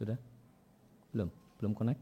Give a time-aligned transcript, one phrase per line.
[0.00, 0.16] Sudah?
[1.12, 1.28] Belum?
[1.60, 2.00] Belum connect?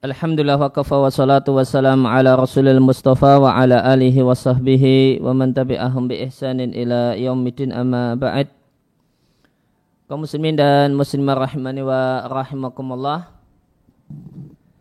[0.00, 5.22] Alhamdulillah wa kafa wa salatu wa salam ala rasulil mustafa wa ala alihi wa sahbihi
[5.22, 8.50] wa man tabi'ahum bi ihsanin ila yaumidin amma ba'd
[10.10, 13.28] kaum muslimin dan muslimah rahimani wa rahimakumullah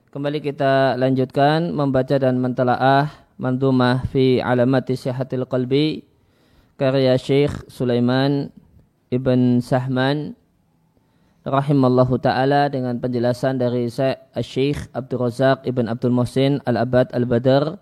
[0.10, 6.02] kembali kita lanjutkan membaca dan mentelaah mandumah fi alamati sihatil qalbi
[6.82, 8.50] karya Syekh Sulaiman
[9.14, 10.34] Ibn Sahman
[11.46, 13.86] rahimallahu taala dengan penjelasan dari
[14.42, 17.78] Syekh Abdul Razak Ibn Abdul Muhsin Al-Abad Al-Badr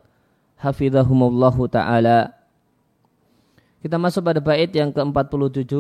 [0.60, 2.36] hafizahumullahu taala.
[3.80, 5.72] Kita masuk pada bait yang ke-47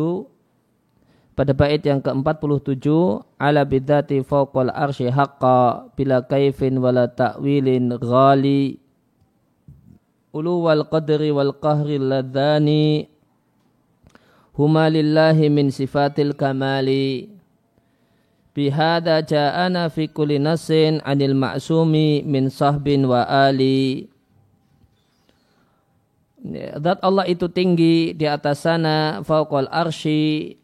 [1.38, 2.90] pada bait yang ke-47
[3.38, 8.82] ala bidzati fawqal arsy haqqa bila kaifin wala ta'wilin ghali
[10.34, 13.06] ulu wal qadri wal qahri ladhani
[14.58, 17.38] huma lillahi min sifatil kamali
[18.58, 24.09] Bihada ja'ana fi kulli nasin anil ma'sumi min sahbin wa ali.
[26.81, 30.58] Zat Allah itu tinggi di atas sana fauqal arsy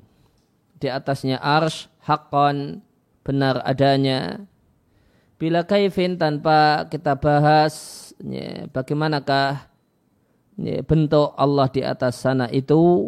[0.83, 2.83] di atasnya arsh hakon
[3.23, 4.43] benar adanya.
[5.39, 9.71] Bila kaifin tanpa kita bahas ya, bagaimanakah
[10.59, 13.07] ya, bentuk Allah di atas sana itu?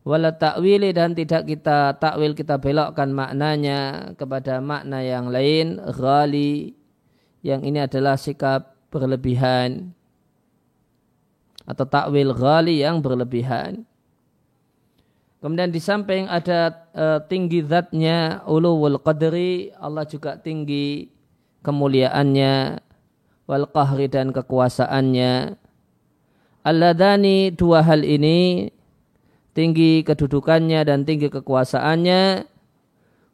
[0.00, 6.72] Wala takwili dan tidak kita takwil kita belokkan maknanya kepada makna yang lain ghali
[7.44, 9.92] yang ini adalah sikap berlebihan.
[11.68, 13.89] Atau takwil ghali yang berlebihan
[15.40, 21.08] kemudian di samping ada uh, tinggi zatnya ulul qadri Allah juga tinggi
[21.64, 22.80] kemuliaannya
[23.50, 25.58] wal qahri dan kekuasaannya.
[26.60, 28.68] Alladani dua hal ini
[29.56, 32.46] tinggi kedudukannya dan tinggi kekuasaannya.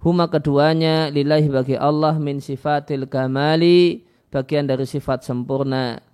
[0.00, 6.05] Huma keduanya lillahi bagi Allah min sifatil kamali bagian dari sifat sempurna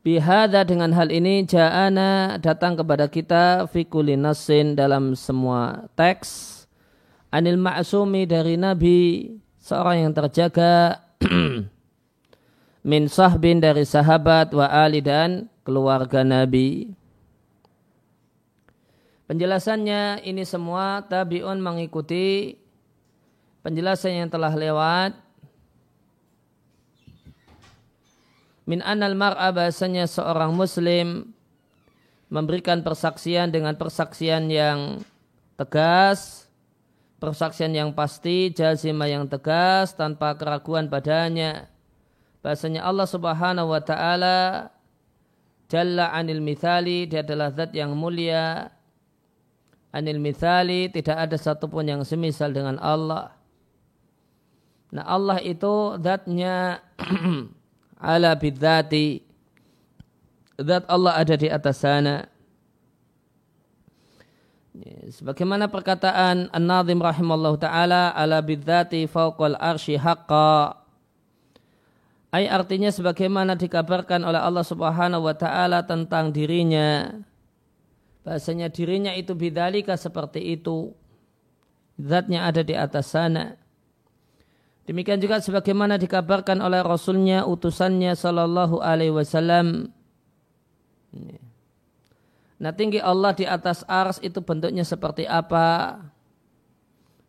[0.00, 6.64] bihada dengan hal ini ja'ana datang kepada kita fikuli nasin dalam semua teks.
[7.30, 11.04] Anil ma'sumi dari nabi seorang yang terjaga.
[12.90, 16.96] Min sahbin dari sahabat wa ali dan keluarga nabi.
[19.30, 22.58] Penjelasannya ini semua tabi'un mengikuti
[23.62, 25.14] penjelasan yang telah lewat.
[28.70, 31.34] Min anal mar'a bahasanya seorang muslim
[32.30, 35.02] memberikan persaksian dengan persaksian yang
[35.58, 36.46] tegas,
[37.18, 41.66] persaksian yang pasti, jazimah yang tegas tanpa keraguan padanya.
[42.46, 44.70] Bahasanya Allah Subhanahu wa taala
[45.70, 48.74] Jalla anil mithali, dia adalah zat yang mulia,
[49.94, 53.30] anil mithali tidak ada satupun yang semisal dengan Allah.
[54.90, 56.82] Nah Allah itu zatnya
[58.00, 59.20] ala bidzati.
[60.60, 62.24] Zat Allah ada di atas sana.
[65.12, 70.80] Sebagaimana perkataan An-Nazim rahimallahu taala ala bidzati fawqal arsy haqqa.
[72.32, 77.20] Ay artinya sebagaimana dikabarkan oleh Allah Subhanahu wa taala tentang dirinya
[78.20, 80.92] bahasanya dirinya itu bidalika seperti itu
[81.96, 83.56] zatnya ada di atas sana
[84.84, 89.92] demikian juga sebagaimana dikabarkan oleh rasulnya utusannya sallallahu alaihi wasallam.
[92.60, 95.98] Nah tinggi Allah di atas ars itu bentuknya seperti apa?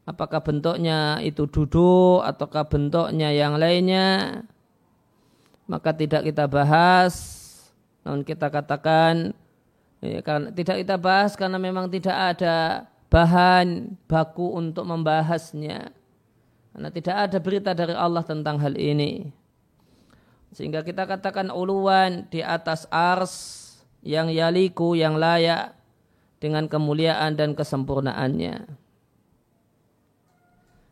[0.04, 4.42] Apakah bentuknya itu duduk ataukah bentuknya yang lainnya?
[5.70, 7.40] Maka tidak kita bahas.
[8.04, 9.32] Namun kita katakan
[10.02, 15.94] Ya, karena tidak kita bahas karena memang tidak ada bahan baku untuk membahasnya.
[16.72, 19.28] Karena tidak ada berita dari Allah tentang hal ini.
[20.52, 23.34] Sehingga kita katakan uluan di atas ars
[24.04, 25.76] yang yaliku, yang layak
[26.40, 28.68] dengan kemuliaan dan kesempurnaannya.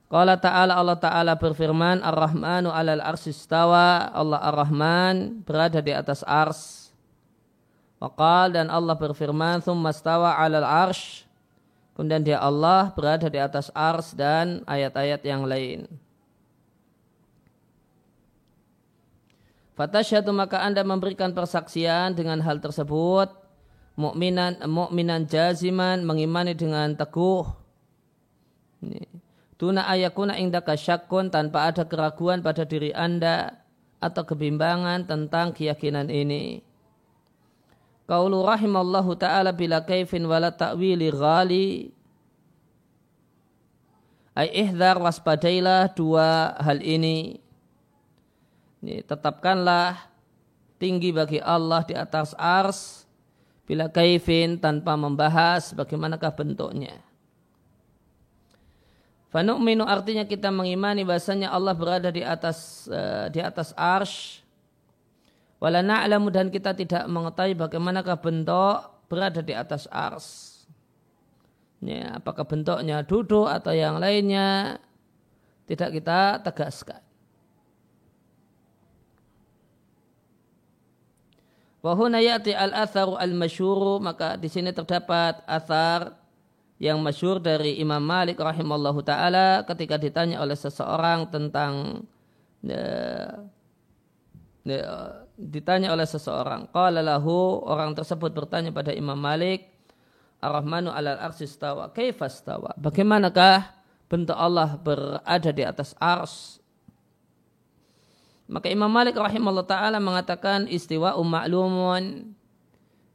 [0.10, 6.90] Qala ta'ala Allah ta'ala berfirman Ar-Rahmanu alal arsistawa Allah Ar-Rahman berada di atas ars
[8.00, 11.28] Waqal dan Allah berfirman, "Tsumma stawa 'alal arsh."
[12.00, 15.84] Kemudian dia Allah berada di atas ars dan ayat-ayat yang lain.
[19.76, 23.36] Fatasyatu maka Anda memberikan persaksian dengan hal tersebut
[24.00, 27.52] mukminan mukminan jaziman mengimani dengan teguh
[29.60, 33.60] tuna ayakuna indaka syakkun tanpa ada keraguan pada diri Anda
[34.00, 36.64] atau kebimbangan tentang keyakinan ini.
[38.10, 41.94] Qaulu rahimallahu ta'ala bila kaifin wala ta'wili ghali
[44.34, 47.38] ay ihdar waspadailah dua hal ini.
[48.82, 50.10] ini tetapkanlah
[50.82, 53.06] tinggi bagi Allah di atas ars
[53.70, 56.98] bila kaifin tanpa membahas bagaimanakah bentuknya.
[59.30, 64.42] Fanu'minu artinya kita mengimani bahasanya Allah berada di atas uh, di atas arsh.
[65.60, 68.80] Wala na'lamu dan kita tidak mengetahui bagaimanakah bentuk
[69.12, 70.56] berada di atas ars.
[71.84, 74.80] Ya, apakah bentuknya duduk atau yang lainnya
[75.68, 77.04] tidak kita tegaskan.
[81.80, 86.20] Wahuna ya'ti al-atharu al-masyuru maka di sini terdapat athar
[86.76, 92.04] yang masyur dari Imam Malik rahimallahu taala ketika ditanya oleh seseorang tentang
[92.68, 93.32] uh,
[94.68, 96.68] uh, ditanya oleh seseorang.
[96.76, 99.72] Qala lahu orang tersebut bertanya pada Imam Malik
[100.44, 103.72] Ar-Rahmanu alal arsistawa kaifastawa bagaimanakah
[104.12, 106.60] bentuk Allah berada di atas ars?
[108.50, 112.36] Maka Imam Malik rahimahullah taala mengatakan istiwa ma'lumun.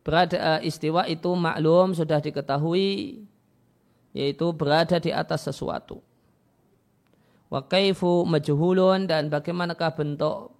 [0.05, 3.25] Berada eh, istiwa itu maklum sudah diketahui
[4.15, 6.05] yaitu berada di atas sesuatu.
[7.51, 10.55] Wa kaifu majhulun dan bagaimanakah bentuk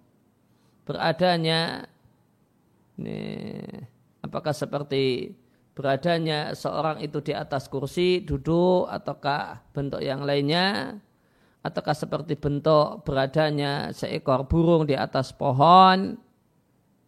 [0.85, 1.89] beradanya
[3.01, 3.19] ini,
[4.23, 5.35] apakah seperti
[5.75, 10.97] beradanya seorang itu di atas kursi duduk ataukah bentuk yang lainnya
[11.67, 16.15] ataukah seperti bentuk beradanya seekor burung di atas pohon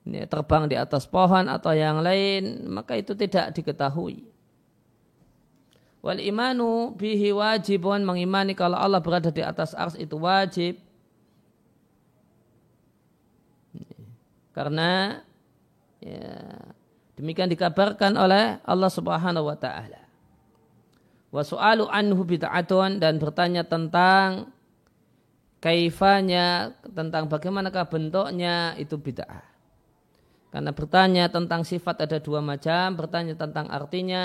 [0.06, 4.22] ini terbang di atas pohon atau yang lain maka itu tidak diketahui.
[5.98, 10.78] Wal imanu bihi wajibun mengimani kalau Allah berada di atas ars itu wajib
[14.56, 15.20] karena
[16.00, 16.32] ya,
[17.20, 20.00] demikian dikabarkan oleh Allah Subhanahu wa taala
[21.28, 24.48] wa su'alu anhu bid'atun dan bertanya tentang
[25.60, 29.44] kaifanya tentang bagaimanakah bentuknya itu bid'ah.
[30.54, 34.24] Karena bertanya tentang sifat ada dua macam, bertanya tentang artinya,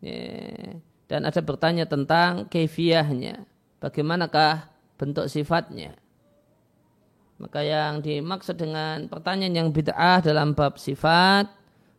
[0.00, 0.80] ya,
[1.10, 3.44] dan ada bertanya tentang kefiahnya,
[3.82, 5.98] bagaimanakah bentuk sifatnya.
[7.40, 11.48] Maka yang dimaksud dengan pertanyaan yang bid'ah dalam bab sifat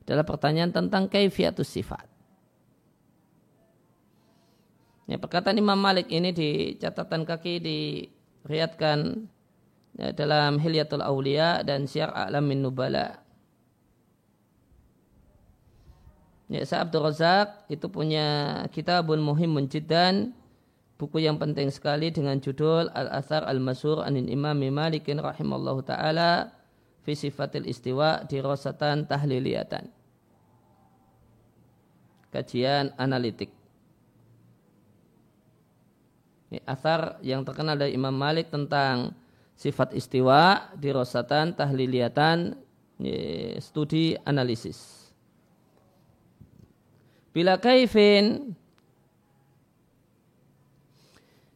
[0.05, 2.05] adalah pertanyaan tentang kaifiatus sifat.
[5.09, 9.27] Ya, perkataan Imam Malik ini di catatan kaki diriatkan
[9.97, 13.17] ya, dalam Hilyatul Aulia dan Syiar A'lamin Nubala.
[16.53, 20.37] Ya, Sa Abdul Razak itu punya kitabun muhim menjidan
[21.01, 26.53] buku yang penting sekali dengan judul Al-Athar Al-Masur Anin Imam Malikin rahimallahu taala
[27.01, 29.89] fi sifatil istiwa di rosatan tahliliyatan.
[32.29, 33.49] Kajian analitik.
[36.53, 39.17] Ini asar yang terkenal dari Imam Malik tentang
[39.57, 42.53] sifat istiwa, dirosatan, tahliliyatan,
[43.57, 45.09] studi analisis.
[47.33, 48.53] Bila kaifin,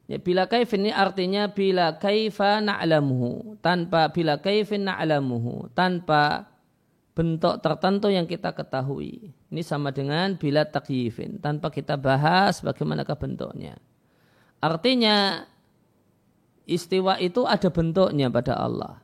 [0.09, 6.49] ya, bila kaifin ini artinya bila kaifa na'lamuhu, tanpa bila kaifin na'lamuhu, tanpa
[7.15, 9.31] bentuk tertentu yang kita ketahui.
[9.49, 13.79] Ini sama dengan bila takyifin, tanpa kita bahas bagaimanakah bentuknya.
[14.59, 15.47] Artinya
[16.67, 18.99] istiwa itu ada bentuknya pada Allah.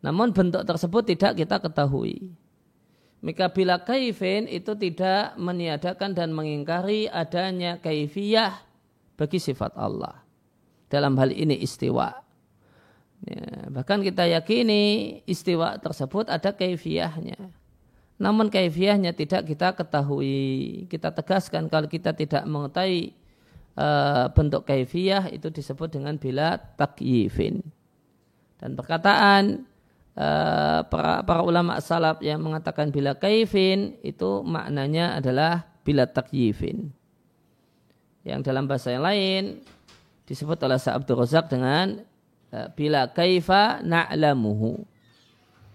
[0.00, 2.32] Namun bentuk tersebut tidak kita ketahui.
[3.20, 8.69] Maka bila kaifin itu tidak meniadakan dan mengingkari adanya kaifiyah
[9.20, 10.24] bagi sifat Allah.
[10.88, 12.08] Dalam hal ini istiwa.
[13.28, 17.52] Ya, bahkan kita yakini istiwa tersebut ada kaifiyahnya.
[18.16, 20.88] Namun kaifiyahnya tidak kita ketahui.
[20.88, 23.12] Kita tegaskan kalau kita tidak mengetahui
[23.76, 27.60] uh, bentuk kaifiyah itu disebut dengan bila takyifin.
[28.56, 29.68] Dan perkataan
[30.16, 36.92] uh, para, para ulama salaf yang mengatakan bila kaifin itu maknanya adalah bila takyifin.
[38.20, 39.64] Yang dalam bahasa yang lain
[40.28, 42.04] disebut oleh Sa'abdur Razak dengan
[42.52, 44.84] uh, bila kaifa na'lamuhu.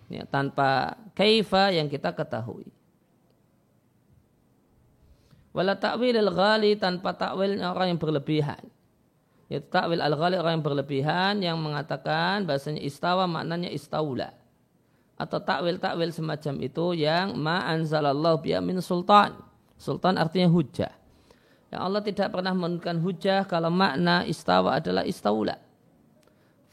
[0.06, 2.70] Ya, tanpa kaifa yang kita ketahui.
[5.56, 8.60] Wala ta'wil al-ghali tanpa takwil orang yang berlebihan.
[9.48, 14.36] Yaitu takwil al-ghali orang yang berlebihan yang mengatakan bahasanya istawa maknanya istaula.
[15.16, 19.32] Atau takwil-takwil semacam itu yang ma'anzalallahu biya min sultan.
[19.80, 20.92] Sultan artinya hujah.
[21.74, 25.58] Yang Allah tidak pernah menurunkan hujah kalau makna istawa adalah istaula.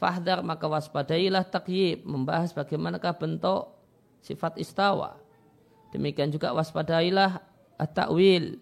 [0.03, 3.71] fahdar maka waspadailah takyib membahas bagaimanakah bentuk
[4.19, 5.15] sifat istawa.
[5.95, 7.39] Demikian juga waspadailah
[7.79, 8.59] at-ta'wil.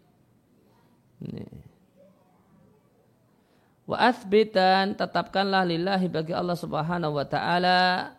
[3.90, 8.14] Wa athbitan tetapkanlah lillahi bagi Allah Subhanahu wa taala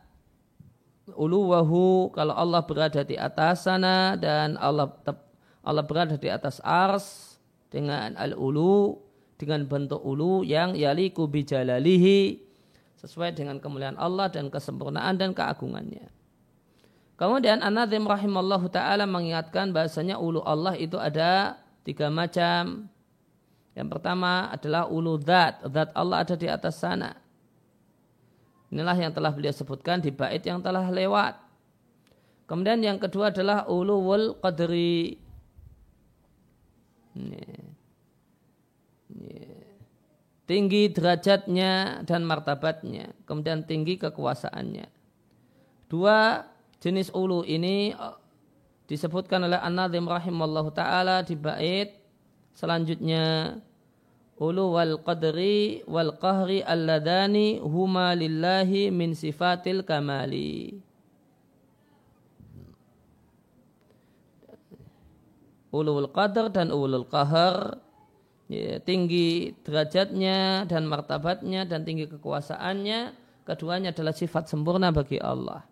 [1.15, 4.91] uluwahu kalau Allah berada di atas sana dan Allah
[5.63, 7.32] Allah berada di atas ars
[7.73, 9.01] dengan al-ulu
[9.41, 12.39] dengan bentuk ulu yang yaliku bijalalihi
[13.03, 16.07] sesuai dengan kemuliaan Allah dan kesempurnaan dan keagungannya.
[17.19, 22.87] Kemudian An-Nadhim rahimallahu ta'ala mengingatkan bahasanya ulu Allah itu ada tiga macam.
[23.75, 25.65] Yang pertama adalah ulu zat.
[25.67, 27.19] Zat Allah ada di atas sana.
[28.71, 31.35] Inilah yang telah beliau sebutkan di bait yang telah lewat.
[32.47, 35.19] Kemudian yang kedua adalah uluwul qadri.
[40.43, 43.15] Tinggi derajatnya dan martabatnya.
[43.25, 44.87] Kemudian tinggi kekuasaannya.
[45.87, 46.43] Dua
[46.83, 48.17] jenis ulu ini eh,
[48.91, 51.95] disebutkan oleh An-Nadhim rahimallahu ta'ala di bait
[52.53, 53.57] selanjutnya
[54.37, 60.83] ulu wal qadri wal qahri alladani huma lillahi min sifatil kamali.
[65.73, 67.81] Ulul qadar dan ulul qahar
[68.51, 73.15] ya, tinggi derajatnya dan martabatnya dan tinggi kekuasaannya
[73.47, 75.67] keduanya adalah sifat sempurna bagi Allah.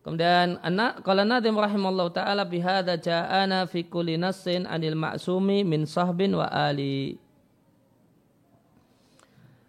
[0.00, 6.32] Kemudian anak kalau Nadim rahimallahu taala bihada ja'ana fi kulli nassin anil ma'sumi min sahbin
[6.40, 7.20] wa ali.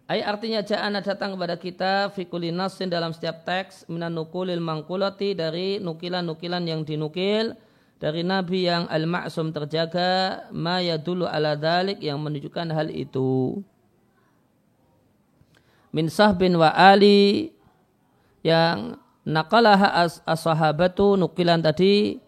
[0.08, 5.36] Ay artinya ja'ana datang kepada kita fi kulli nassin dalam setiap teks minan nukulil mangkulati
[5.36, 7.52] dari nukilan-nukilan yang dinukil
[8.02, 13.62] dari nabi yang al-ma'sum terjaga ma yadulu ala dalik yang menunjukkan hal itu.
[15.94, 17.54] Min sahbin wa ali
[18.42, 22.18] yang Naqalaha as-sahabatu nukilan tadi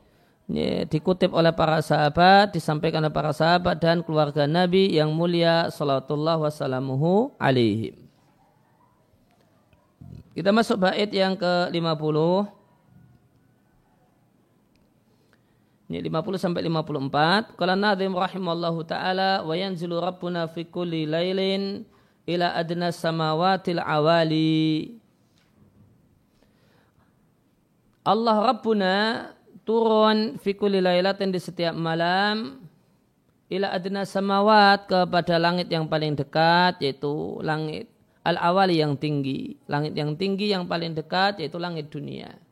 [0.46, 6.46] ya, dikutip oleh para sahabat, disampaikan oleh para sahabat dan keluarga Nabi yang mulia sallallahu
[6.46, 7.98] wasallamuhu alaihim.
[10.38, 12.18] Kita masuk bait yang ke-50.
[15.84, 17.60] Ini 50 sampai 54.
[17.60, 21.84] Qala Nadhim rahimallahu taala wa yanzilu rabbuna fi kulli lailin
[22.24, 24.96] ila adna samawatil awali.
[28.04, 28.92] Allah Rabbuna
[29.64, 32.60] turun fikuli lailatin di setiap malam
[33.48, 37.88] ila adna samawat kepada langit yang paling dekat yaitu langit
[38.20, 39.56] al-awali yang tinggi.
[39.68, 42.43] Langit yang tinggi yang paling dekat yaitu langit dunia.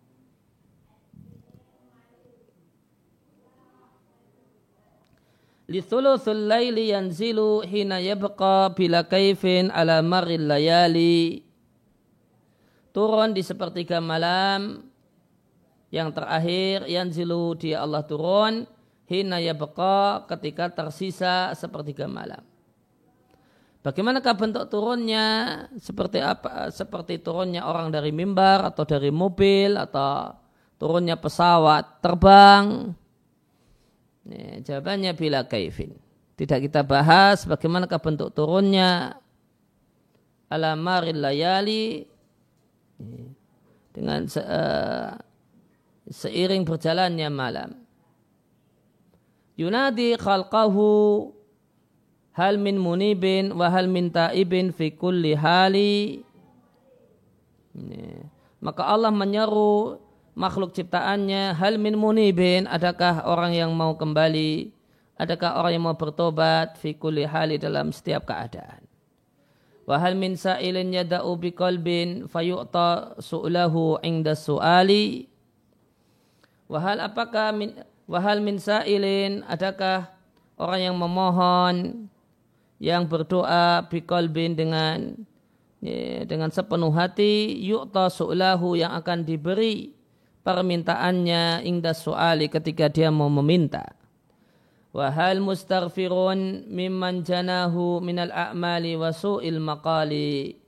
[5.71, 11.47] Lithuluthul layli yanzilu hina yabqa bila kaifin ala maril layali.
[12.91, 14.83] Turun di sepertiga malam
[15.95, 18.67] yang terakhir yanzilu dia Allah turun
[19.07, 22.43] hina yabqa ketika tersisa sepertiga malam.
[23.83, 25.27] Bagaimanakah bentuk turunnya?
[25.75, 26.71] Seperti apa?
[26.71, 30.39] Seperti turunnya orang dari mimbar atau dari mobil atau
[30.79, 32.95] turunnya pesawat terbang?
[34.23, 35.95] Ini, jawabannya bila kaifin.
[36.39, 39.19] Tidak kita bahas bagaimanakah bentuk turunnya
[40.51, 42.05] alamaril layali
[43.93, 45.17] dengan uh,
[46.09, 47.71] seiring berjalannya malam.
[49.55, 51.31] Yunadi khalqahu
[52.33, 56.25] hal min munibin wa hal min taibin fi kulli hali.
[58.63, 60.02] Maka Allah menyeru
[60.33, 64.73] makhluk ciptaannya hal min munibin adakah orang yang mau kembali?
[65.21, 66.81] Adakah orang yang mau bertobat?
[66.81, 68.83] Fi kulli hali dalam setiap keadaan.
[69.87, 75.29] Wa hal min sa'ilin yada'u bi qalbin fayu'ta su'lahu inda su'ali?
[76.71, 77.77] Wahal apakah min,
[78.09, 80.09] wahal min sa'ilin adakah
[80.57, 82.09] orang yang memohon
[82.81, 85.13] yang berdoa biqalbin dengan
[85.85, 87.61] ya, dengan sepenuh hati?
[87.61, 89.93] Yu'ta su'lahu yang akan diberi
[90.43, 93.95] permintaannya ingda su'ali ketika dia mau meminta.
[94.93, 100.61] Wahal mustaghfirun mimman janahu minal a'mali wa su'il maqali.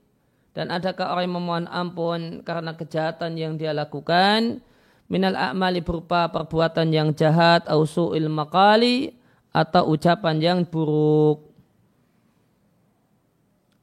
[0.55, 4.63] Dan adakah orang memohon ampun karena kejahatan yang dia lakukan
[5.11, 9.13] minal a'mali berupa perbuatan yang jahat au su'il maqali
[9.53, 11.45] atau ucapan yang buruk.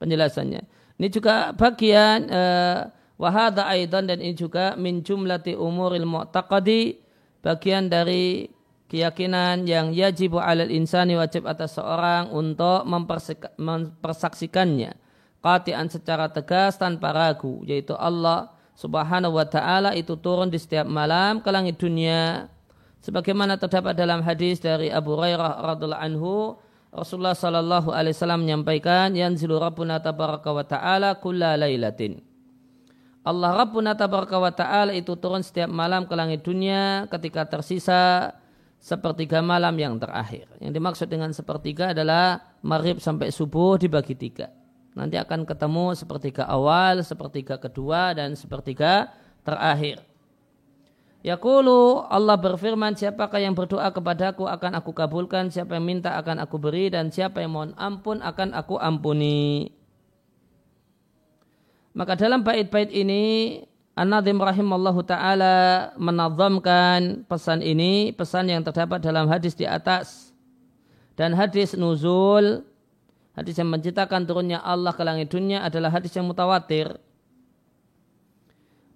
[0.02, 0.66] Penjelasannya.
[0.98, 2.90] Ini juga bagian uh,
[3.20, 6.98] wahada aidan dan ini juga min jumlati umuril mu'taqadi
[7.42, 8.48] bagian dari
[8.92, 12.84] keyakinan yang yajibu alal insani wajib atas seorang untuk
[13.56, 14.92] mempersaksikannya.
[15.42, 21.42] Qati'an secara tegas tanpa ragu yaitu Allah Subhanahu wa taala itu turun di setiap malam
[21.42, 22.46] ke langit dunia.
[23.02, 26.32] Sebagaimana terdapat dalam hadis dari Abu Hurairah radhiallahu anhu
[26.94, 32.31] Rasulullah sallallahu alaihi wasallam menyampaikan yanzilu rabbuna tabaraka wa taala kulla lailatin
[33.22, 38.34] Allah Rabbuna tabaraka wa ta'ala itu turun setiap malam ke langit dunia ketika tersisa
[38.82, 40.50] sepertiga malam yang terakhir.
[40.58, 44.50] Yang dimaksud dengan sepertiga adalah maghrib sampai subuh dibagi tiga.
[44.98, 49.14] Nanti akan ketemu sepertiga awal, sepertiga kedua, dan sepertiga
[49.46, 50.02] terakhir.
[51.22, 56.58] Yaqulu Allah berfirman siapakah yang berdoa kepadaku akan aku kabulkan siapa yang minta akan aku
[56.58, 59.70] beri dan siapa yang mohon ampun akan aku ampuni.
[61.92, 63.60] Maka dalam bait-bait ini
[63.92, 70.32] An-Nadhim rahimallahu taala menazamkan pesan ini, pesan yang terdapat dalam hadis di atas
[71.12, 72.64] dan hadis nuzul
[73.32, 77.00] Hadis yang menciptakan turunnya Allah ke langit dunia adalah hadis yang mutawatir.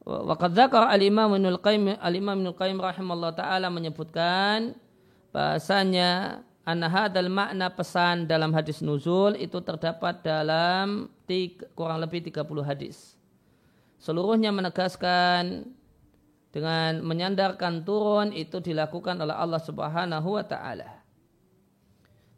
[0.05, 4.77] Waqad dzakar al-Imam Ibnu Qayyim al-Imam Qayyim rahimallahu taala menyebutkan
[5.35, 12.47] bahasanya anna hadzal makna pesan dalam hadis nuzul itu terdapat dalam tiga, kurang lebih 30
[12.65, 13.19] hadis.
[14.01, 15.67] Seluruhnya menegaskan
[16.55, 21.05] dengan menyandarkan turun itu dilakukan oleh Allah Subhanahu wa taala.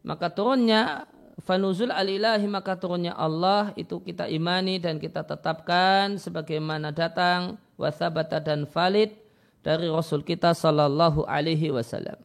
[0.02, 1.06] Maka turunnya
[1.44, 8.66] fanuzul alilahi maka turunnya Allah itu kita imani dan kita tetapkan sebagaimana datang wasabata dan
[8.66, 9.14] valid
[9.62, 12.18] dari Rasul kita sallallahu alaihi wasallam.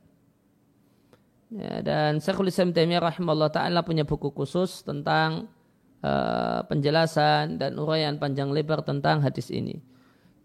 [1.53, 5.45] Ya, dan Syekhul Islam Taimiyah rahimahullah taala punya buku khusus tentang
[6.03, 9.79] uh, penjelasan dan uraian panjang lebar tentang hadis ini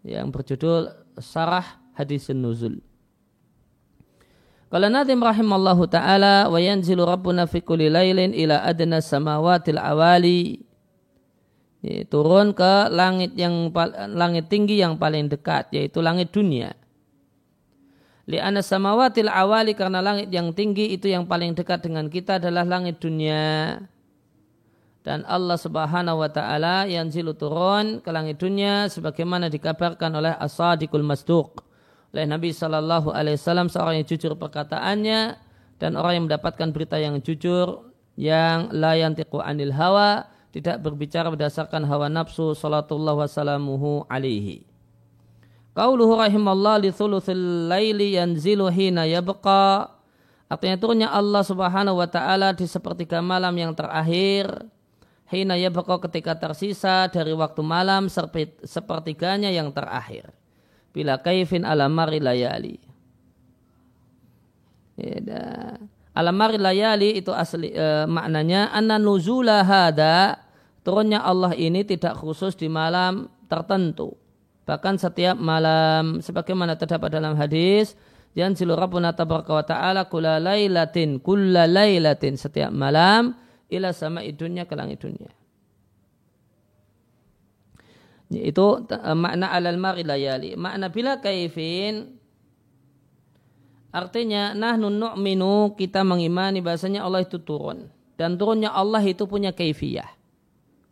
[0.07, 0.89] yang berjudul
[1.19, 2.79] Sarah Hadis Nuzul.
[4.69, 10.61] Kalau Nadim rahimallahu ta'ala wa yanzilu rabbuna fi kulli lailin ila adna samawatil awali
[11.81, 13.73] ya, turun ke langit yang
[14.13, 16.77] langit tinggi yang paling dekat yaitu langit dunia.
[18.29, 23.01] Li'anna samawatil awali karena langit yang tinggi itu yang paling dekat dengan kita adalah langit
[23.01, 23.81] dunia.
[24.99, 31.07] Dan Allah subhanahu wa ta'ala yang zilu turun ke langit dunia sebagaimana dikabarkan oleh as-sadiqul
[31.07, 31.63] masduq
[32.11, 35.39] oleh Nabi Shallallahu Alaihi Wasallam seorang yang jujur perkataannya
[35.79, 41.85] dan orang yang mendapatkan berita yang jujur yang layan tiku anil hawa tidak berbicara berdasarkan
[41.87, 43.15] hawa nafsu salatullah
[44.09, 44.65] alaihi.
[45.77, 49.95] Qauluhu rahimallah li thuluthil laili yanzilu hina yabqa
[50.49, 54.49] Artinya turunnya Allah subhanahu wa ta'ala di sepertiga malam yang terakhir
[55.29, 58.09] Hina yabqa ketika tersisa dari waktu malam
[58.65, 60.33] sepertiganya yang terakhir
[60.89, 62.81] bila kaifin alamari layali.
[64.97, 65.77] Ya,
[66.17, 70.41] alamari layali itu asli e, maknanya anna nuzula hada
[70.81, 74.17] turunnya Allah ini tidak khusus di malam tertentu.
[74.65, 77.93] Bahkan setiap malam sebagaimana terdapat dalam hadis
[78.33, 83.33] yang rabbuna tabaraka wa ta'ala kula laylatin kulla laylatin setiap malam
[83.69, 85.31] ila sama idunya ke langit dunia.
[88.29, 90.53] Itu eh, makna alal mari layali.
[90.53, 92.17] Makna bila kaifin
[93.89, 97.89] artinya nahnu nu'minu kita mengimani bahasanya Allah itu turun
[98.21, 100.09] dan turunnya Allah itu punya kaifiyah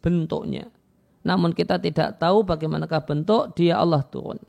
[0.01, 0.73] bentuknya.
[1.21, 4.39] Namun kita tidak tahu bagaimanakah bentuk dia Allah turun.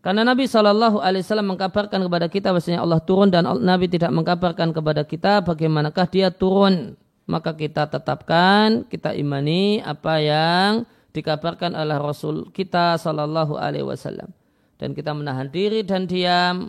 [0.00, 4.72] Karena Nabi Shallallahu Alaihi Wasallam mengkabarkan kepada kita bahasanya Allah turun dan Nabi tidak mengkabarkan
[4.72, 6.96] kepada kita bagaimanakah dia turun.
[7.30, 10.82] Maka kita tetapkan, kita imani apa yang
[11.14, 14.34] dikabarkan oleh Rasul kita Sallallahu Alaihi Wasallam.
[14.82, 16.66] Dan kita menahan diri dan diam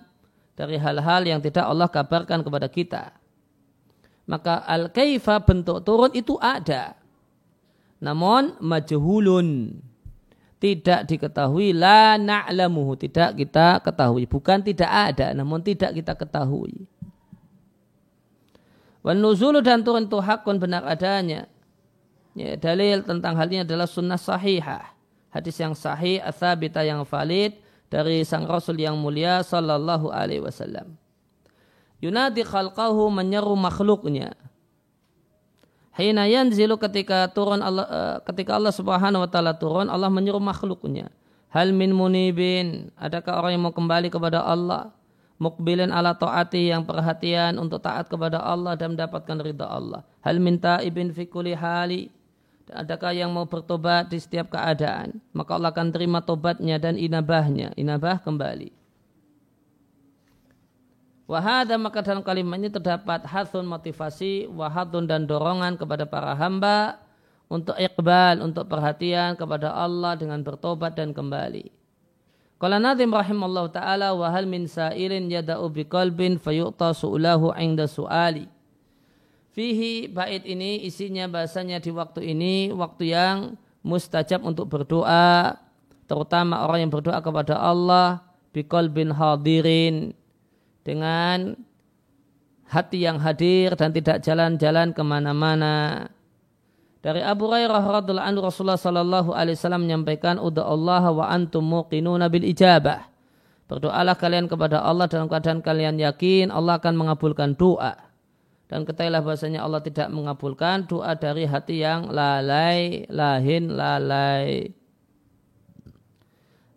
[0.54, 3.18] dari hal-hal yang tidak Allah kabarkan kepada kita.
[4.30, 6.94] Maka al-kaifa bentuk turun itu ada.
[7.98, 9.82] Namun majhulun.
[10.62, 12.94] Tidak diketahui la na'lamuhu.
[13.02, 14.30] Tidak kita ketahui.
[14.30, 16.91] Bukan tidak ada namun tidak kita ketahui
[19.02, 21.50] wan nuzulu dan turun itu hakun benar adanya
[22.32, 24.88] Ya, dalil tentang hal ini adalah sunnah sahihah.
[25.32, 27.60] Hadis yang sahih, asabita yang valid
[27.92, 30.96] dari sang Rasul yang mulia sallallahu alaihi wasallam.
[32.00, 34.36] Yunadi khalqahu menyeru makhluknya.
[35.92, 41.12] Hina yanzilu ketika turun Allah eh, ketika Allah Subhanahu wa taala turun Allah menyeru makhluknya.
[41.52, 44.96] Hal min munibin, adakah orang yang mau kembali kepada Allah?
[45.42, 50.06] Mukbilin ala taati yang perhatian untuk taat kepada Allah dan mendapatkan ridha Allah.
[50.22, 52.14] Hal minta ibn fi kulli hali
[52.72, 58.24] adakah yang mau bertobat di setiap keadaan maka Allah akan terima tobatnya dan inabahnya inabah
[58.24, 58.72] kembali
[61.28, 67.00] wahada maka dalam kalimat ini terdapat hathun motivasi wahadun dan dorongan kepada para hamba
[67.52, 71.81] untuk iqbal, untuk perhatian kepada Allah dengan bertobat dan kembali.
[72.62, 78.46] Qala Nazim rahimallahu taala wa hal min sa'ilin yada'u biqalbin fayu'ta su'ulahu 'inda su'ali.
[79.50, 85.58] Fihi bait ini isinya bahasanya di waktu ini waktu yang mustajab untuk berdoa
[86.06, 88.22] terutama orang yang berdoa kepada Allah
[88.54, 90.14] biqalbin hadirin
[90.86, 91.58] dengan
[92.70, 96.08] hati yang hadir dan tidak jalan-jalan ke mana-mana.
[97.02, 102.30] Dari Abu Hurairah radhiallahu anhu Rasulullah sallallahu alaihi wasallam menyampaikan uda Allah wa antum muqinuna
[102.30, 103.10] bil ijabah.
[103.66, 107.98] Berdoalah kalian kepada Allah dalam keadaan kalian yakin Allah akan mengabulkan doa.
[108.70, 114.70] Dan ketahuilah bahasanya Allah tidak mengabulkan doa dari hati yang lalai, lahin, lalai.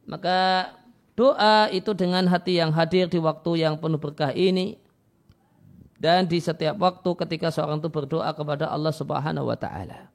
[0.08, 0.72] Maka
[1.12, 4.80] doa itu dengan hati yang hadir di waktu yang penuh berkah ini
[6.00, 10.13] dan di setiap waktu ketika seorang itu berdoa kepada Allah Subhanahu wa taala.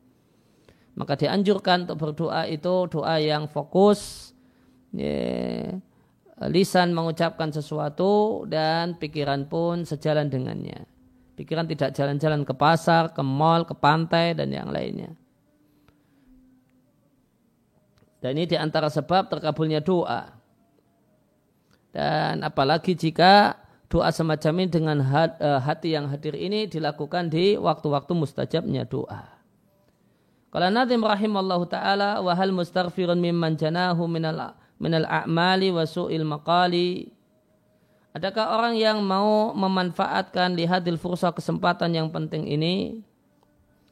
[0.99, 4.31] Maka dianjurkan untuk berdoa itu doa yang fokus,
[4.91, 5.71] ya,
[6.51, 10.83] lisan mengucapkan sesuatu dan pikiran pun sejalan dengannya.
[11.39, 15.15] Pikiran tidak jalan-jalan ke pasar, ke mall, ke pantai dan yang lainnya.
[18.19, 20.35] Dan ini di antara sebab terkabulnya doa.
[21.95, 23.55] Dan apalagi jika
[23.87, 29.38] doa semacam ini dengan eh, hati yang hadir ini dilakukan di waktu-waktu mustajabnya doa.
[30.49, 37.13] Kalau Nadim rahimallahu taala wa hal mustaghfirun mimman janahu minal minal a'mali wa su'il maqali
[38.09, 43.05] Adakah orang yang mau memanfaatkan lihadil fursa kesempatan yang penting ini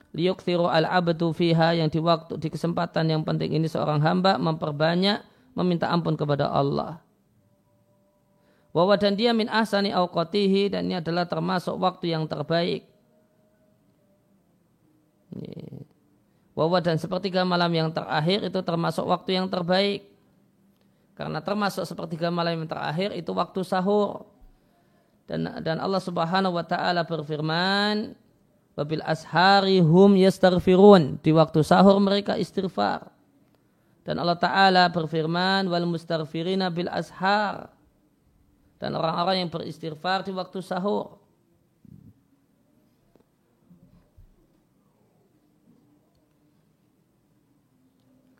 [0.09, 5.21] liyukthiru al-abdu fiha yang di waktu di kesempatan yang penting ini seorang hamba memperbanyak
[5.53, 6.97] meminta ampun kepada Allah.
[8.73, 12.89] Wawa dan dia min ahsani awqatihi dan ini adalah termasuk waktu yang terbaik.
[15.37, 15.66] Ini
[16.57, 20.09] Wawa dan sepertiga malam yang terakhir itu termasuk waktu yang terbaik.
[21.13, 24.25] Karena termasuk sepertiga malam yang terakhir itu waktu sahur.
[25.29, 28.17] Dan, dan Allah subhanahu wa ta'ala berfirman,
[28.73, 31.21] Wabil ashari hum yastaghfirun.
[31.21, 33.05] Di waktu sahur mereka istighfar.
[34.01, 37.69] Dan Allah Ta'ala berfirman, Wal mustaghfirina bil ashar.
[38.81, 41.21] Dan orang-orang yang beristighfar di waktu sahur.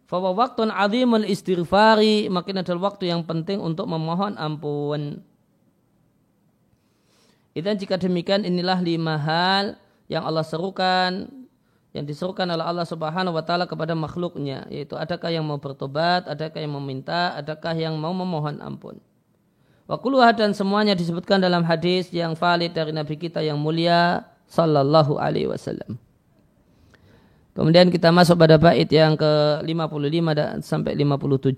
[0.08, 5.20] Fawa waktu azimul istighfari makin adalah waktu yang penting untuk memohon ampun.
[7.52, 9.76] Dan jika demikian inilah lima hal
[10.08, 11.28] yang Allah serukan
[11.92, 16.62] yang diserukan oleh Allah Subhanahu wa taala kepada makhluknya yaitu adakah yang mau bertobat, adakah
[16.62, 19.02] yang meminta, adakah yang mau memohon ampun.
[19.88, 20.00] Wa
[20.32, 26.00] dan semuanya disebutkan dalam hadis yang valid dari Nabi kita yang mulia sallallahu alaihi wasallam.
[27.58, 31.58] Kemudian kita masuk pada bait yang ke-55 dan sampai 57.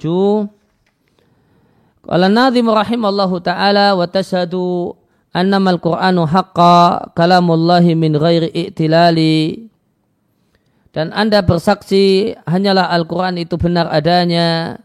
[2.08, 4.96] Qala nadhim rahimallahu taala wa tashhadu
[5.36, 9.68] annamal qur'anu haqqa kalamullahi min ghairi i'tilali.
[10.96, 14.80] Dan Anda bersaksi hanyalah Al-Quran itu benar adanya.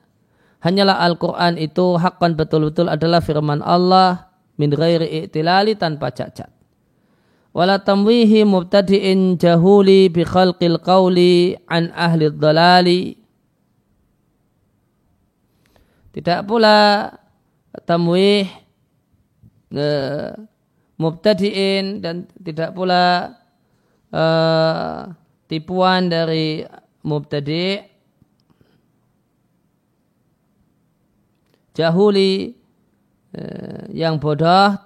[0.66, 6.53] Hanyalah Al-Quran itu hakkan betul-betul adalah firman Allah min ghairi i'tilali tanpa cacat
[7.54, 13.14] wala tamwihi mubtadi'in jahuli bi khalqil qawli an ahli dhalali.
[16.10, 17.10] Tidak pula
[17.86, 18.46] tamwih
[19.74, 20.34] uh,
[20.98, 23.34] mubtadi'in dan tidak pula
[24.10, 25.10] uh,
[25.46, 26.62] tipuan dari
[27.02, 27.82] mubtadi'
[31.74, 32.54] jahuli
[33.34, 34.78] uh, yang bodoh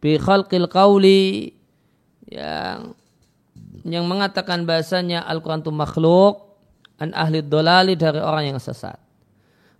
[0.00, 1.59] bi khalqil qawli
[2.30, 2.94] yang
[3.82, 6.54] yang mengatakan bahasanya Al-Quran itu makhluk
[7.02, 8.96] an ahli dolali dari orang yang sesat.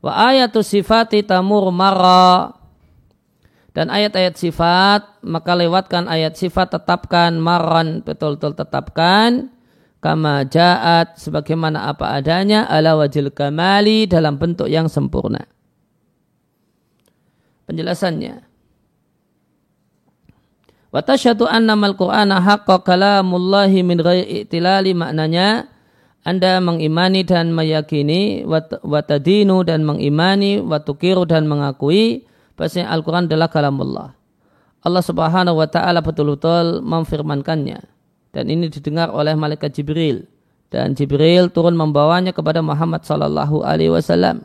[0.02, 2.56] Wa ayatu sifati tamur marra
[3.70, 9.52] dan ayat-ayat sifat maka lewatkan ayat sifat tetapkan maran betul-betul tetapkan
[10.00, 15.44] kama jaat sebagaimana apa adanya ala wajil kamali dalam bentuk yang sempurna.
[17.68, 18.49] Penjelasannya
[20.90, 25.70] Wa tasyhadu annamal Qur'ana haqqa kalamullahi min ghairi i'tilali maknanya
[26.26, 28.44] anda mengimani dan meyakini
[28.84, 32.28] watadinu dan mengimani watukiru dan mengakui
[32.60, 34.12] bahasanya Al-Quran adalah kalamullah.
[34.84, 37.80] Allah subhanahu wa ta'ala betul-betul memfirmankannya.
[38.36, 40.28] Dan ini didengar oleh malaikat Jibril.
[40.68, 44.44] Dan Jibril turun membawanya kepada Muhammad sallallahu alaihi wasallam.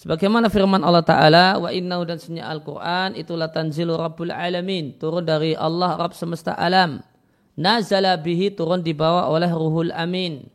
[0.00, 5.52] Sebagaimana firman Allah Ta'ala, wa inna dan sunya Al-Quran, itulah tanzilu Rabbul Alamin, turun dari
[5.52, 7.04] Allah Rabb semesta alam.
[7.60, 10.48] Nazala bihi turun dibawa oleh Ruhul Amin.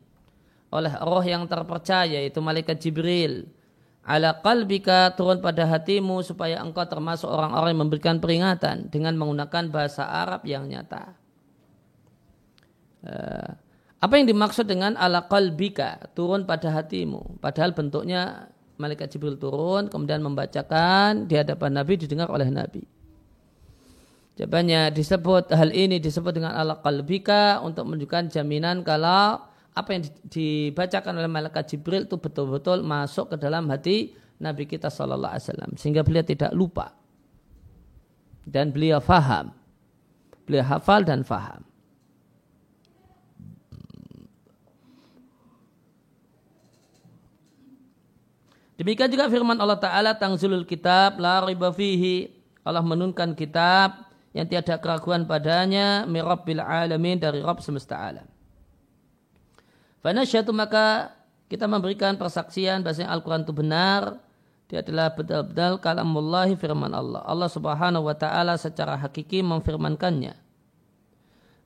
[0.75, 3.47] oleh roh yang terpercaya yaitu malaikat Jibril
[4.05, 10.05] ala qalbika turun pada hatimu supaya engkau termasuk orang-orang yang memberikan peringatan dengan menggunakan bahasa
[10.05, 11.17] Arab yang nyata.
[13.07, 13.49] Eh,
[13.97, 17.41] apa yang dimaksud dengan ala qalbika turun pada hatimu?
[17.41, 22.83] Padahal bentuknya malaikat Jibril turun kemudian membacakan di hadapan Nabi didengar oleh Nabi.
[24.35, 29.39] Jawabannya disebut hal ini disebut dengan ala qalbika untuk menunjukkan jaminan kalau
[29.75, 35.31] apa yang dibacakan oleh malaikat Jibril itu betul-betul masuk ke dalam hati Nabi kita Shallallahu
[35.35, 36.95] Alaihi Wasallam sehingga beliau tidak lupa
[38.43, 39.55] dan beliau faham,
[40.43, 41.63] beliau hafal dan faham.
[48.75, 52.27] Demikian juga firman Allah Ta'ala tangzulul kitab la riba fihi.
[52.65, 58.27] Allah menunkan kitab yang tiada keraguan padanya mirabbil alamin dari Rabb semesta alam.
[60.03, 61.15] Fanasyatu maka
[61.47, 64.19] kita memberikan persaksian bahasa Al-Quran itu benar.
[64.67, 67.23] Dia adalah betul-betul kalamullahi firman Allah.
[67.23, 70.35] Allah subhanahu wa ta'ala secara hakiki memfirmankannya.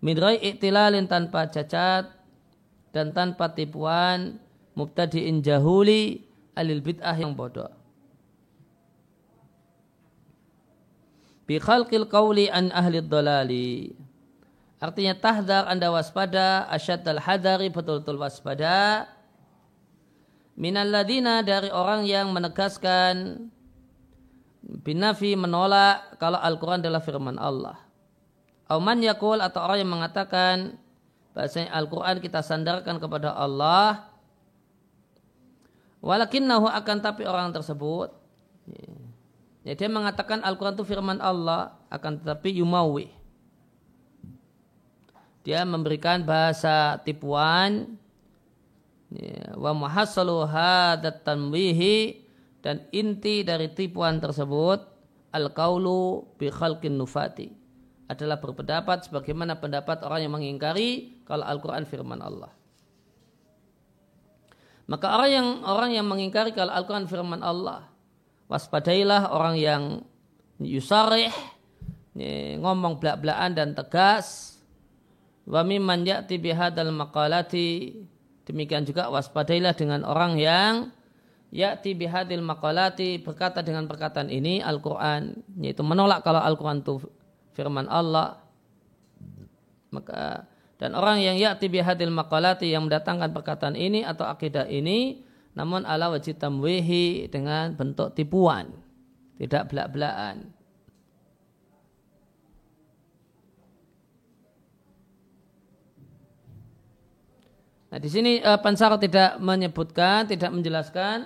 [0.03, 2.11] Midrai iktilalin tanpa cacat
[2.93, 4.37] dan tanpa tipuan
[4.77, 6.28] mubtadi'in jahuli
[6.59, 7.79] alil bid'ah yang bodoh.
[11.49, 13.97] bi khalqil qawli an ahli dhalali.
[14.77, 19.09] Artinya tahdar anda waspada, asyad al hadari betul-betul waspada.
[20.53, 23.49] Minalladina dari orang yang menegaskan
[24.61, 27.81] binafi menolak kalau Al-Quran adalah firman Allah.
[28.69, 30.77] Auman yakul atau orang yang mengatakan
[31.33, 34.08] bahasanya Al-Quran kita sandarkan kepada Allah.
[35.99, 38.15] Walakinnahu akan tapi orang tersebut.
[39.67, 43.11] Ya, dia mengatakan Al-Quran itu firman Allah, akan tetapi yumawi.
[45.43, 47.99] Dia memberikan bahasa tipuan,
[49.11, 51.23] ya, wa muhassalu hadat
[52.59, 54.83] dan inti dari tipuan tersebut,
[55.35, 57.55] al-kaulu bi khalqin nufati.
[58.09, 62.58] Adalah berpendapat sebagaimana pendapat orang yang mengingkari kalau Al-Quran firman Allah.
[64.89, 67.85] Maka orang yang orang yang mengingkari kalau Al-Quran firman Allah,
[68.49, 69.83] waspadailah orang yang
[70.57, 71.29] yusarih
[72.59, 74.59] ngomong belak-belakan dan tegas
[75.45, 78.01] wa mimman ya'ti bihadal maqalati
[78.43, 80.73] demikian juga waspadailah dengan orang yang
[81.53, 86.97] ya'ti bihadil maqalati berkata dengan perkataan ini Al-Qur'an yaitu menolak kalau Al-Qur'an itu
[87.53, 88.41] firman Allah.
[89.89, 90.45] Maka
[90.79, 96.09] dan orang yang ya'ti bihadil maqalati yang mendatangkan perkataan ini atau akidah ini namun ala
[96.15, 98.71] wajib tamwihi dengan bentuk tipuan
[99.35, 100.55] tidak belak-belakan
[107.89, 111.25] Nah di sini uh, eh, Pansar tidak menyebutkan, tidak menjelaskan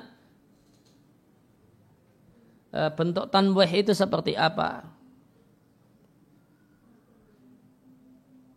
[2.72, 4.93] uh, bentuk tanwih itu seperti apa.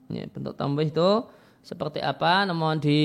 [0.07, 1.11] Ya, bentuk tanwih itu
[1.67, 2.47] seperti apa?
[2.47, 3.01] Namun di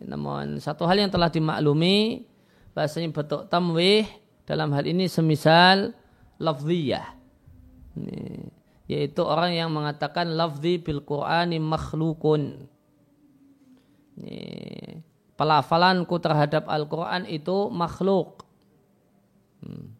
[0.00, 2.24] namun satu hal yang telah dimaklumi
[2.72, 4.08] bahasanya bentuk tamwih
[4.48, 5.92] dalam hal ini semisal
[6.40, 7.20] lafziyah.
[8.88, 12.64] Yaitu orang yang mengatakan lafzi bil Qur'ani makhlukun.
[15.36, 18.44] Pelafalanku terhadap Al-Quran itu makhluk.
[19.62, 19.94] Hmm.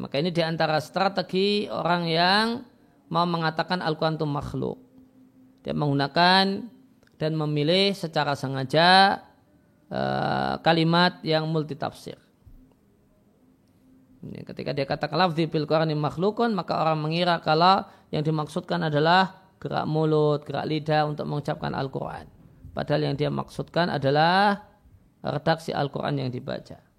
[0.00, 2.64] maka ini di antara strategi orang yang
[3.12, 4.80] mau mengatakan Al-Quran itu makhluk
[5.62, 6.66] dia menggunakan
[7.18, 9.22] dan memilih secara sengaja
[9.90, 12.18] uh, kalimat yang multitafsir.
[14.22, 17.82] Ketika dia katakan lafzi bil Qur'ani makhlukun, maka orang mengira kalau
[18.14, 22.26] yang dimaksudkan adalah gerak mulut, gerak lidah untuk mengucapkan Al-Quran.
[22.70, 24.62] Padahal yang dia maksudkan adalah
[25.22, 26.91] redaksi Al-Quran yang dibaca.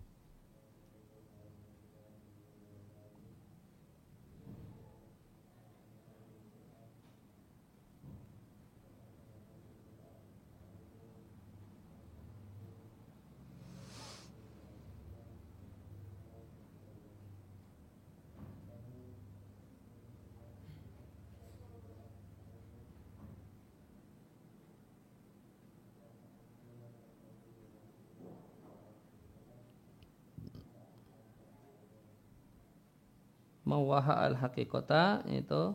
[33.74, 35.74] Mawaha al hakikota itu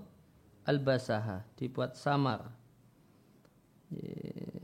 [0.63, 2.47] al basaha dibuat samar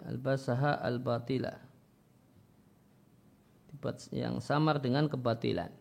[0.06, 1.58] al basaha al batila
[3.74, 5.72] dibuat yang samar dengan kebatilan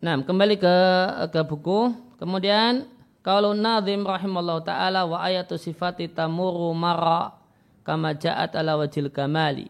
[0.00, 0.76] Nah, kembali ke
[1.28, 1.92] ke buku.
[2.16, 2.88] Kemudian
[3.20, 7.36] Kalau nazim rahimallahu ta'ala wa ayatu sifati tamuru mara
[7.84, 9.68] kama ja'at ala wajil kamali.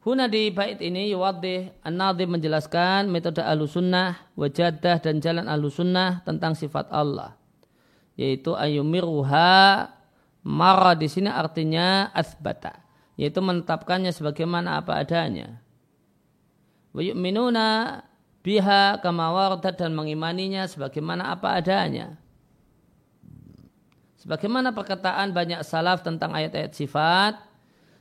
[0.00, 6.88] Huna di bait ini yuwadih an-nazim menjelaskan metode alusunnah, wajadah dan jalan alusunnah tentang sifat
[6.88, 7.36] Allah.
[8.16, 9.92] Yaitu ayumiruha
[10.40, 12.80] mara di sini artinya asbata.
[13.20, 15.60] Yaitu menetapkannya sebagaimana apa adanya.
[16.96, 18.00] Wa yu'minuna
[18.40, 19.28] biha kama
[19.60, 22.16] dan mengimaninya sebagaimana apa adanya.
[24.16, 27.49] Sebagaimana perkataan banyak salaf tentang ayat-ayat sifat,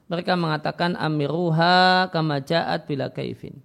[0.10, 3.62] mereka mengatakan amiruha kama ja'at bila kaifin.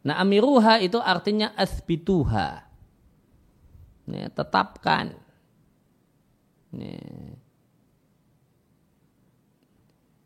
[0.00, 2.64] Nah amiruha itu artinya asbituha.
[4.08, 5.12] Ini, tetapkan.
[6.72, 6.96] Ini.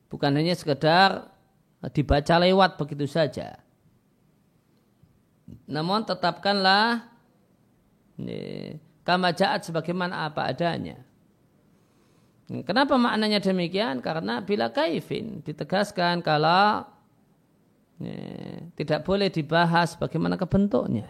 [0.09, 1.27] Bukan hanya sekedar
[1.91, 3.59] dibaca lewat begitu saja.
[5.67, 7.11] Namun tetapkanlah
[9.05, 10.99] kama ja'at sebagaimana apa adanya.
[12.45, 14.05] Kenapa maknanya demikian?
[14.05, 16.85] Karena bila kaifin ditegaskan kalau
[18.01, 18.17] ya,
[18.77, 21.09] tidak boleh dibahas bagaimana kebentuknya.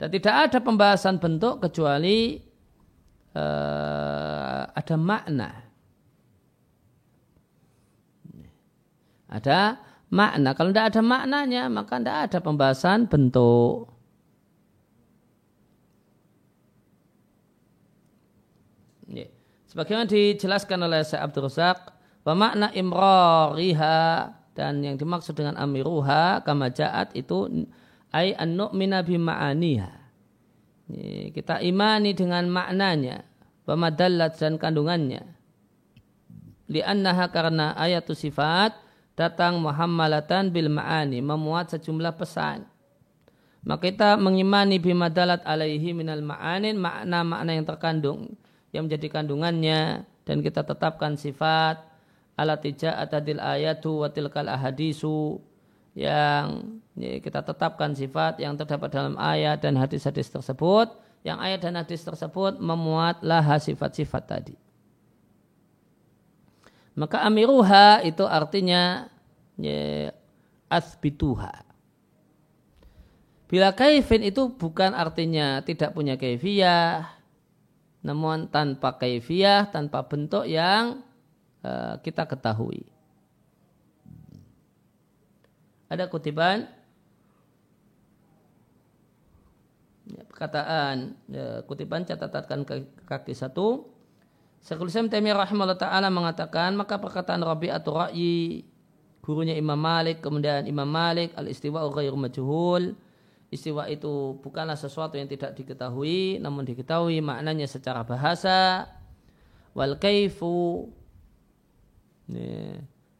[0.00, 2.40] Dan tidak ada pembahasan bentuk kecuali
[3.36, 5.50] uh, ada makna.
[9.28, 9.76] Ada
[10.10, 10.52] makna.
[10.58, 13.88] Kalau tidak ada maknanya, maka tidak ada pembahasan bentuk.
[19.70, 21.94] Sebagaimana dijelaskan oleh Syekh Abdul Razak,
[22.26, 27.46] bahwa makna imrariha dan yang dimaksud dengan amiruha kama ja'at itu
[28.10, 29.94] ay an nu'mina ma'aniha.
[31.30, 33.22] Kita imani dengan maknanya,
[33.62, 35.22] pemadallat dan kandungannya.
[36.66, 38.74] Li'annaha karena ayatu sifat
[39.20, 42.64] datang muhammalatan bil ma'ani memuat sejumlah pesan
[43.60, 48.20] maka kita mengimani bimadalat alaihi minal ma'anin makna-makna yang terkandung
[48.72, 51.84] yang menjadi kandungannya dan kita tetapkan sifat
[52.40, 55.44] alatija atadil ayatu watilkal ahadisu
[55.92, 60.88] yang ya, kita tetapkan sifat yang terdapat dalam ayat dan hadis-hadis tersebut
[61.26, 64.56] yang ayat dan hadis tersebut memuatlah sifat-sifat tadi.
[66.96, 69.09] Maka amiruha itu artinya
[69.60, 70.12] ya,
[70.72, 71.64] asbituha.
[73.50, 77.10] Bila kaifin itu bukan artinya tidak punya kaifiyah,
[78.00, 81.02] namun tanpa kaifiyah, tanpa bentuk yang
[81.66, 82.86] uh, kita ketahui.
[85.90, 86.70] Ada kutipan
[90.06, 93.90] ya, perkataan ya, kutipan catatan kaki, kaki satu
[94.60, 98.62] Syekhul Islam Taimiyah rahimahullah taala mengatakan maka perkataan atau Ra'yi
[99.20, 102.96] gurunya Imam Malik kemudian Imam Malik al istiwa ghairu majhul.
[103.50, 108.86] Istiwa itu bukanlah sesuatu yang tidak diketahui namun diketahui maknanya secara bahasa.
[109.74, 110.86] Wal kaifu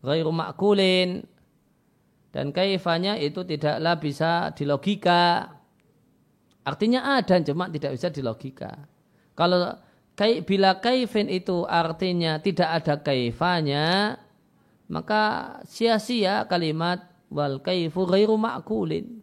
[0.02, 1.26] ghairu ma'kulin.
[2.30, 5.50] Dan kaifanya itu tidaklah bisa dilogika.
[6.62, 8.86] Artinya ada cuma tidak bisa dilogika.
[9.34, 9.74] Kalau
[10.46, 14.14] bila kaifin itu artinya tidak ada kaifanya,
[14.90, 19.22] maka sia-sia kalimat wal kaifu ghairu ma'kulin.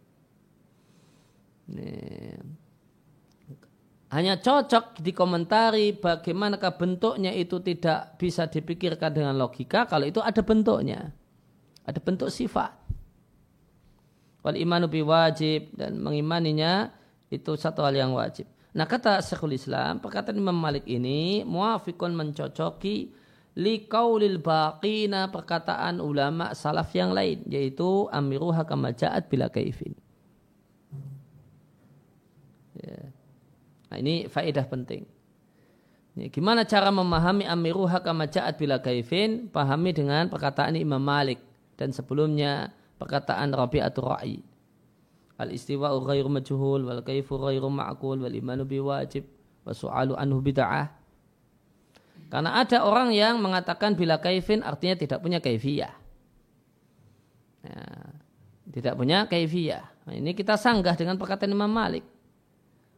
[4.08, 11.12] Hanya cocok dikomentari bagaimanakah bentuknya itu tidak bisa dipikirkan dengan logika kalau itu ada bentuknya.
[11.84, 12.72] Ada bentuk sifat.
[14.48, 16.96] Wal imanu wajib dan mengimaninya
[17.28, 18.48] itu satu hal yang wajib.
[18.72, 23.12] Nah kata Syekhul Islam, perkataan Imam Malik ini muafikun mencocoki
[23.58, 29.98] liqaulil baqina perkataan ulama salaf yang lain yaitu amiruha kama ja'at bila kaifin.
[32.78, 33.10] Ya.
[33.90, 35.10] Nah ini faedah penting.
[36.14, 39.50] Ya, gimana cara memahami amiruha kama ja'at bila kaifin?
[39.50, 41.42] Pahami dengan perkataan Imam Malik
[41.82, 42.70] dan sebelumnya
[43.02, 44.38] perkataan Rabi'atul Ra'i
[45.38, 49.26] al istiwa'u ghairu majhul wal kaifu ghairu ma'kul wal imanu biwajib
[49.66, 50.90] wa su'alu anhu bid'ah
[52.28, 55.94] karena ada orang yang mengatakan bila kaifin artinya tidak punya kaifiyah.
[57.64, 57.84] Ya,
[58.76, 59.84] tidak punya kaifiyah.
[60.08, 62.04] Nah, ini kita sanggah dengan perkataan Imam Malik.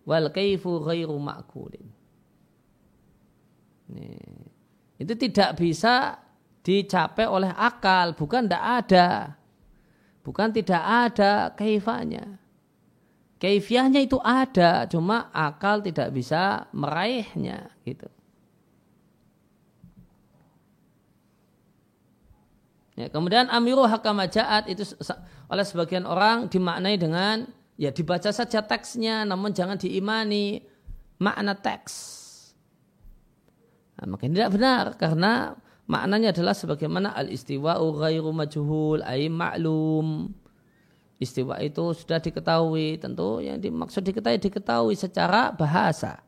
[0.09, 1.85] Wal kaifu ghairu ma'kulin.
[4.97, 6.17] Itu tidak bisa
[6.65, 8.17] dicapai oleh akal.
[8.17, 9.07] Bukan tidak ada.
[10.25, 12.37] Bukan tidak ada kaifanya.
[13.39, 18.11] Kaifiahnya itu ada, cuma akal tidak bisa meraihnya gitu.
[22.99, 24.83] Ya, kemudian amiru hakama ja'at itu
[25.47, 27.47] oleh sebagian orang dimaknai dengan
[27.79, 30.59] ya dibaca saja teksnya namun jangan diimani
[31.15, 31.95] makna teks.
[33.95, 35.55] Nah, maka tidak benar karena
[35.87, 40.35] maknanya adalah sebagaimana al-istiwa'u ghairu majhul ay ma'lum.
[41.19, 46.23] Istiwa itu sudah diketahui, tentu yang dimaksud diketahui diketahui secara bahasa.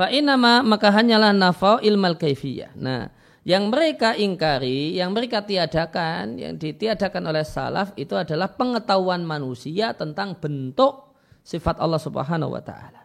[0.00, 2.72] Fa'inama maka hanyalah nafau ilmal kaifiyah.
[2.72, 3.12] Nah,
[3.44, 10.40] yang mereka ingkari, yang mereka tiadakan, yang ditiadakan oleh salaf itu adalah pengetahuan manusia tentang
[10.40, 11.12] bentuk
[11.44, 13.04] sifat Allah Subhanahu wa taala.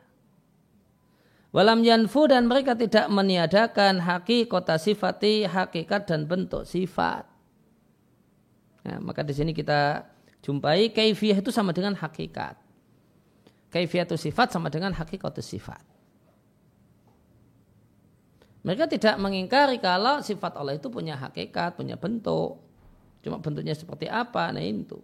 [1.52, 4.00] Walam yanfu dan mereka tidak meniadakan
[4.48, 7.28] kota sifati, hakikat dan bentuk sifat.
[8.88, 10.00] Nah, maka di sini kita
[10.39, 12.56] jumpai kaifiyah itu sama dengan hakikat.
[13.68, 15.95] Kaifiyah itu sifat sama dengan hakikat itu sifat.
[18.66, 22.57] Mereka tidak mengingkari kalau sifat Allah itu punya hakikat, punya bentuk.
[23.22, 24.97] Cuma bentuknya seperti apa, nah itu.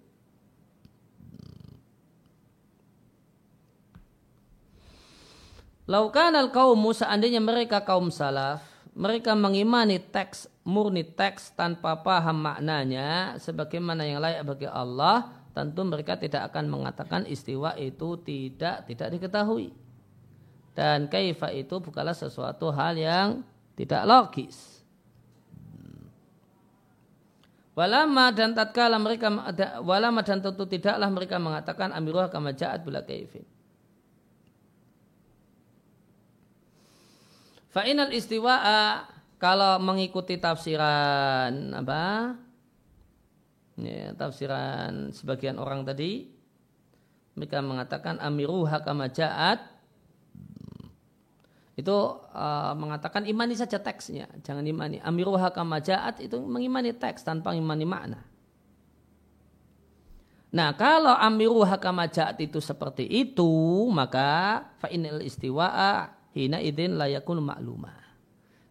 [5.86, 8.66] Laukan al kaum seandainya mereka kaum salaf,
[8.98, 16.16] mereka mengimani teks murni teks tanpa paham maknanya sebagaimana yang layak bagi Allah, tentu mereka
[16.18, 19.81] tidak akan mengatakan istiwa itu tidak tidak diketahui.
[20.72, 23.44] Dan kaifa itu bukanlah sesuatu hal yang
[23.76, 24.82] tidak logis.
[27.72, 29.32] Walama dan tatkala mereka
[29.80, 33.48] walama dan tentu tidaklah mereka mengatakan amiruh kama ja'at bila kaifin.
[37.72, 39.08] Fa'inal istiwa'a
[39.40, 42.36] kalau mengikuti tafsiran apa?
[43.80, 46.28] Ya, tafsiran sebagian orang tadi
[47.40, 49.71] mereka mengatakan amiruha kama ja'at
[51.82, 51.98] itu
[52.32, 55.02] uh, mengatakan imani saja teksnya, jangan imani.
[55.02, 58.22] Amiruha kama ja'at itu mengimani teks tanpa imani makna.
[60.52, 63.50] Nah, kalau amiruha kama ja'at itu seperti itu,
[63.90, 67.98] maka fa'inil istiwa'a hina idin layakun maklumah.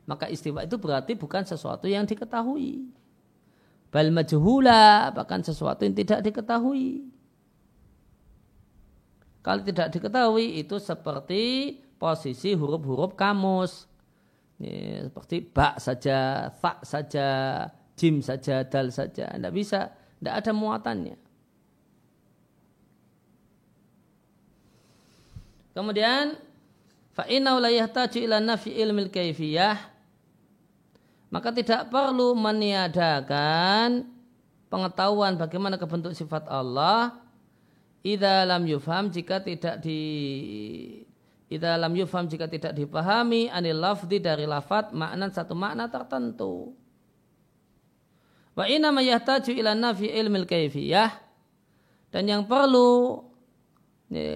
[0.04, 2.90] Maka istiwa itu berarti bukan sesuatu yang diketahui.
[3.90, 7.10] Bal majhula, bahkan sesuatu yang tidak diketahui.
[9.40, 13.84] Kalau tidak diketahui itu seperti posisi huruf-huruf kamus.
[14.56, 17.28] Ini, seperti bak saja, fa saja,
[17.92, 19.28] jim saja, dal saja.
[19.36, 21.16] Tidak bisa, tidak ada muatannya.
[25.76, 26.34] Kemudian
[27.14, 29.76] fa'inau la ila ilmil kaifiyah
[31.30, 34.02] maka tidak perlu meniadakan
[34.66, 37.22] pengetahuan bagaimana kebentuk sifat Allah
[38.02, 40.00] idza lam yufham jika tidak di
[41.50, 46.78] Ida lam yufham jika tidak dipahami anil lafzi dari lafat makna satu makna tertentu.
[48.54, 51.10] Wa inna yahtaju ila nafi ilmil kaifiyah
[52.14, 53.26] dan yang perlu
[54.14, 54.30] ya,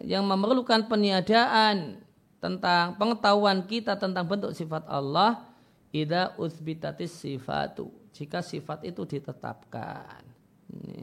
[0.00, 2.00] yang memerlukan peniadaan
[2.40, 5.44] tentang pengetahuan kita tentang bentuk sifat Allah
[5.92, 10.24] ida uthbitatis sifatu jika sifat itu ditetapkan.
[10.72, 11.00] Ini,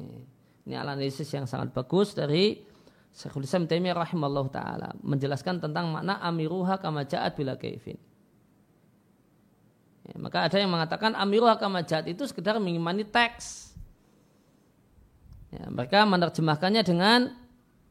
[0.66, 2.69] ini analisis yang sangat bagus dari
[3.20, 8.00] Syekhul Islam Taimiyah rahimallahu taala menjelaskan tentang makna amiruha kama ja'at bila kaifin.
[10.08, 13.76] Ya, maka ada yang mengatakan amiruha kama ja'at itu sekedar mengimani teks.
[15.52, 17.36] Ya, mereka menerjemahkannya dengan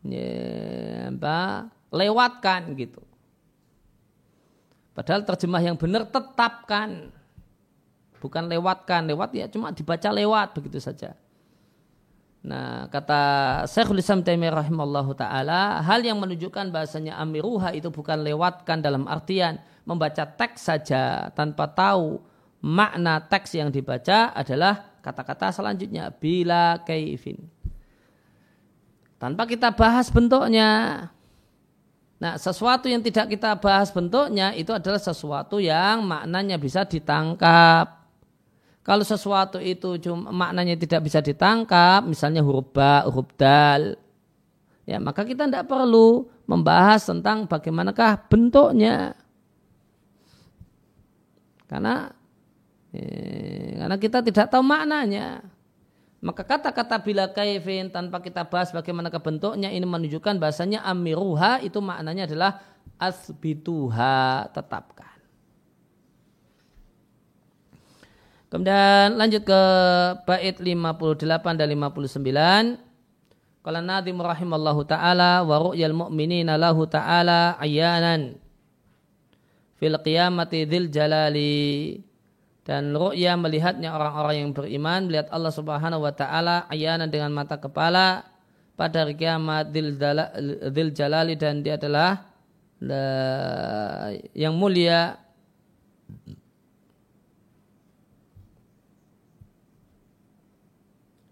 [0.09, 3.05] ya, apa, lewatkan gitu.
[4.97, 7.13] Padahal terjemah yang benar tetapkan.
[8.19, 11.15] Bukan lewatkan, lewat ya cuma dibaca lewat begitu saja.
[12.39, 13.21] Nah, kata
[13.67, 19.59] Syekhul Islam Taimiyah rahimallahu taala, hal yang menunjukkan bahasanya amiruha itu bukan lewatkan dalam artian
[19.83, 22.23] membaca teks saja tanpa tahu
[22.63, 27.43] makna teks yang dibaca adalah kata-kata selanjutnya bila kaifin.
[29.19, 30.71] Tanpa kita bahas bentuknya.
[32.23, 37.98] Nah, sesuatu yang tidak kita bahas bentuknya itu adalah sesuatu yang maknanya bisa ditangkap.
[38.89, 44.01] Kalau sesuatu itu cuma maknanya tidak bisa ditangkap, misalnya huruf ba, huruf dal,
[44.89, 49.13] ya maka kita tidak perlu membahas tentang bagaimanakah bentuknya.
[51.69, 52.09] Karena
[52.97, 55.45] eh, karena kita tidak tahu maknanya.
[56.25, 62.25] Maka kata-kata bila kaifin tanpa kita bahas bagaimana bentuknya ini menunjukkan bahasanya amiruha itu maknanya
[62.25, 62.65] adalah
[62.97, 65.18] asbituha tetapkan.
[68.49, 69.63] Kemudian lanjut ke
[70.25, 72.81] bait 58 dan 59.
[73.61, 78.41] Qala Nadim rahimallahu taala wa ru'yal mu'minina lahu ta'ala ayanan.
[79.79, 82.03] fil qiyamati dzil jalali
[82.67, 88.27] dan ru'ya melihatnya orang-orang yang beriman melihat Allah Subhanahu wa taala ayana dengan mata kepala
[88.75, 92.27] pada hari kiamat dzil jalali dan dia adalah
[94.35, 95.19] yang mulia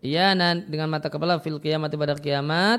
[0.07, 2.79] Iyanan dengan mata kepala fil kiamat pada kiamat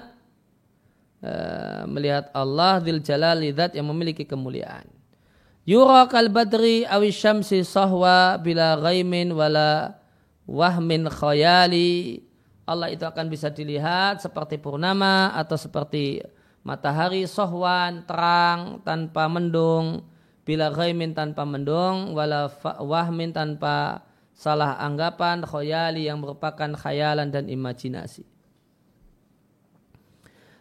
[1.20, 4.88] uh, melihat Allah dil jalali zat yang memiliki kemuliaan.
[5.68, 10.00] Yura kal badri awi syamsi sahwa bila ghaimin wala
[10.48, 12.24] wahmin khayali.
[12.64, 16.24] Allah itu akan bisa dilihat seperti purnama atau seperti
[16.64, 20.04] matahari sohwan terang tanpa mendung
[20.48, 22.48] bila ghaimin tanpa mendung wala
[22.80, 24.07] wahmin tanpa
[24.38, 28.22] salah anggapan khoyali yang merupakan khayalan dan imajinasi.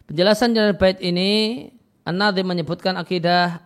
[0.08, 1.68] Penjelasan dari bait ini
[2.08, 3.60] An-Nadhim menyebutkan akidah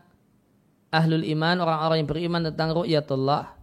[0.90, 3.54] ahlul iman, orang-orang yang beriman tentang ru'yatullah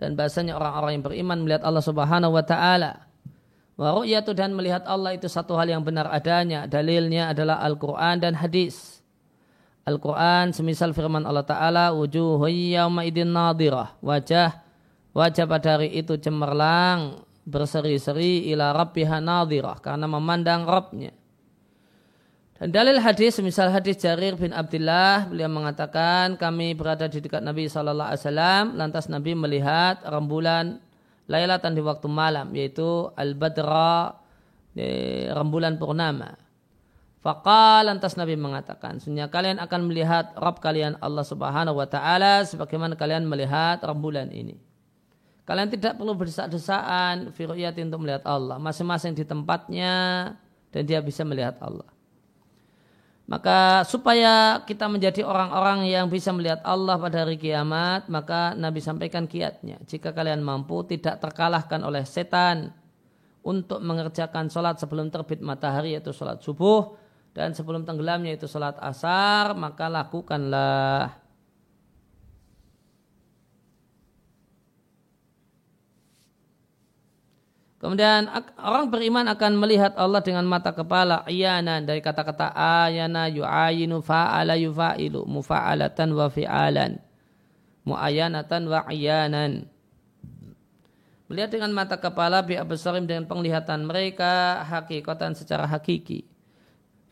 [0.00, 3.04] dan bahasanya orang-orang yang beriman melihat Allah Subhanahu wa taala.
[3.76, 6.64] Wa ru'yatu dan melihat Allah itu satu hal yang benar adanya.
[6.64, 9.00] Dalilnya adalah Al-Qur'an dan hadis.
[9.88, 14.60] Al-Quran semisal firman Allah Ta'ala wujuhu yawma idin nadirah wajah
[15.10, 21.10] Wajah pada hari itu cemerlang, berseri-seri ila rabbiha nadhirah karena memandang Rabbnya.
[22.60, 27.72] Dan dalil hadis, misal hadis Jarir bin Abdullah, beliau mengatakan kami berada di dekat Nabi
[27.72, 30.76] Sallallahu Alaihi Wasallam, lantas Nabi melihat rembulan
[31.24, 34.12] lailatan di waktu malam, yaitu al-badra,
[35.32, 36.36] rembulan purnama.
[37.24, 42.92] Fakal lantas Nabi mengatakan, sunya kalian akan melihat Rabb kalian Allah Subhanahu Wa Taala sebagaimana
[42.92, 44.69] kalian melihat rembulan ini.
[45.50, 48.54] Kalian tidak perlu berdesak-desaan firuyati untuk melihat Allah.
[48.62, 49.94] Masing-masing di tempatnya
[50.70, 51.90] dan dia bisa melihat Allah.
[53.26, 59.26] Maka supaya kita menjadi orang-orang yang bisa melihat Allah pada hari kiamat, maka Nabi sampaikan
[59.26, 59.82] kiatnya.
[59.90, 62.70] Jika kalian mampu tidak terkalahkan oleh setan
[63.42, 66.94] untuk mengerjakan sholat sebelum terbit matahari yaitu sholat subuh
[67.34, 71.19] dan sebelum tenggelamnya itu sholat asar, maka lakukanlah.
[77.80, 78.28] Kemudian
[78.60, 81.24] orang beriman akan melihat Allah dengan mata kepala.
[81.24, 87.00] Ayana dari kata-kata ayana yu'ayinu fa'ala yufa'ilu mufa'alatan wa fi'alan.
[87.88, 89.64] Mu'ayanatan wa ayanan
[91.30, 96.26] melihat dengan mata kepala bi absarim dengan penglihatan mereka hakikatan secara hakiki.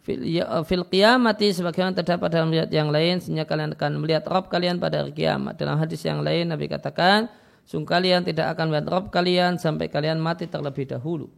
[0.02, 5.06] Fil, ya, sebagaimana terdapat dalam riwayat yang lain sehingga kalian akan melihat Rabb kalian pada
[5.06, 5.54] hari kiamat.
[5.54, 7.30] Dalam hadis yang lain Nabi katakan
[7.68, 11.28] Sungguh kalian tidak akan melihat kalian sampai kalian mati terlebih dahulu.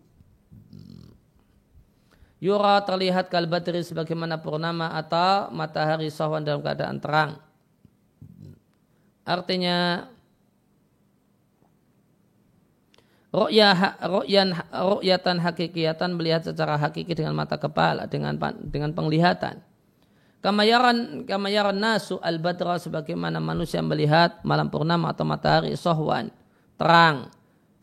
[2.39, 7.43] Yura terlihat kalbatri sebagaimana purnama atau matahari sahwan dalam keadaan terang.
[9.27, 10.07] Artinya
[13.35, 18.39] ru'yatan hakikiyatan melihat secara hakiki dengan mata kepala dengan
[18.71, 19.67] dengan penglihatan.
[20.41, 26.33] Kamayaran kamayaran nasu al badra sebagaimana manusia melihat malam purnama atau matahari sohwan
[26.81, 27.29] terang.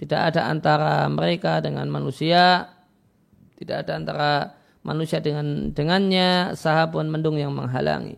[0.02, 2.66] Tidak ada antara mereka dengan manusia,
[3.62, 4.32] tidak ada antara
[4.82, 8.18] manusia dengan dengannya sahabun mendung yang menghalangi.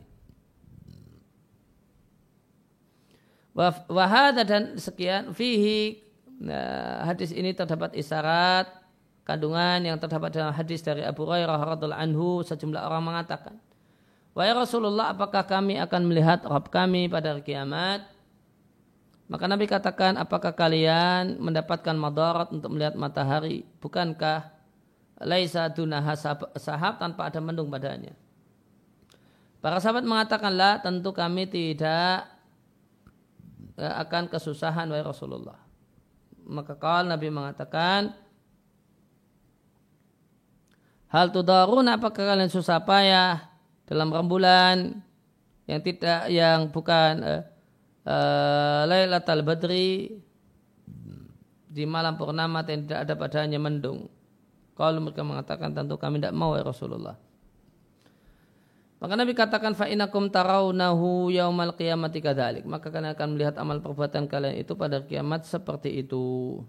[3.91, 5.99] Wahada dan sekian fihi
[6.39, 8.71] nah, hadis ini terdapat isyarat
[9.27, 13.59] kandungan yang terdapat dalam hadis dari Abu Hurairah radhiallahu anhu sejumlah orang mengatakan
[14.39, 18.07] Wahai Rasulullah, apakah kami akan melihat Rabb kami pada hari kiamat?
[19.27, 23.67] Maka Nabi katakan, apakah kalian mendapatkan madarat untuk melihat matahari?
[23.83, 24.47] Bukankah
[25.19, 26.15] laisa dunaha
[26.55, 28.15] sahab tanpa ada mendung padanya?
[29.59, 32.23] Para sahabat mengatakanlah, tentu kami tidak
[33.75, 35.59] eh, akan kesusahan wahai Rasulullah.
[36.47, 38.15] Maka kalau Nabi mengatakan,
[41.11, 43.48] Hal tudarun apakah kalian susah payah
[43.89, 45.01] dalam rembulan
[45.65, 47.41] yang tidak yang bukan uh,
[48.05, 50.13] uh, Lailatul Badri
[51.69, 54.05] di malam purnama yang tidak ada padanya mendung.
[54.77, 57.17] Kalau mereka mengatakan tentu kami tidak mau ya Rasulullah.
[58.99, 62.67] Maka Nabi katakan fa inakum tarawnahu yaumal qiyamati kadzalik.
[62.67, 66.59] Maka kalian akan melihat amal perbuatan kalian itu pada kiamat seperti itu.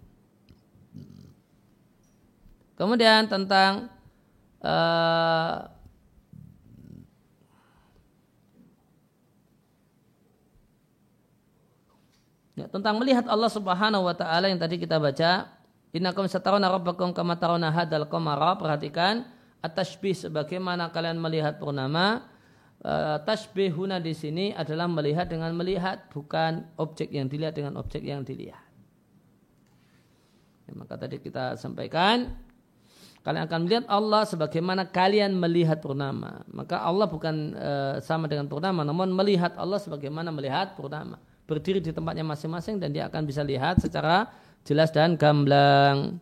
[2.79, 3.91] Kemudian tentang
[4.63, 5.80] uh,
[12.61, 15.49] Ya, tentang melihat Allah Subhanahu wa taala yang tadi kita baca,
[15.97, 19.25] innakum satarawna rabbakum kama tarawna hadal qamara, perhatikan
[19.65, 22.29] at-tashbih sebagaimana kalian melihat purnama,
[22.85, 28.21] uh, tasbihuna di sini adalah melihat dengan melihat bukan objek yang dilihat dengan objek yang
[28.21, 28.61] dilihat.
[30.69, 32.29] Ya, maka tadi kita sampaikan
[33.25, 36.45] kalian akan melihat Allah sebagaimana kalian melihat purnama.
[36.45, 41.17] Maka Allah bukan uh, sama dengan purnama, namun melihat Allah sebagaimana melihat purnama.
[41.45, 44.31] Berdiri di tempatnya masing-masing dan dia akan bisa lihat secara
[44.63, 46.21] jelas dan gamblang.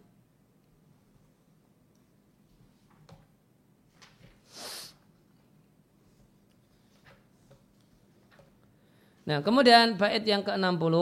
[9.29, 10.95] Nah, kemudian bait yang ke-60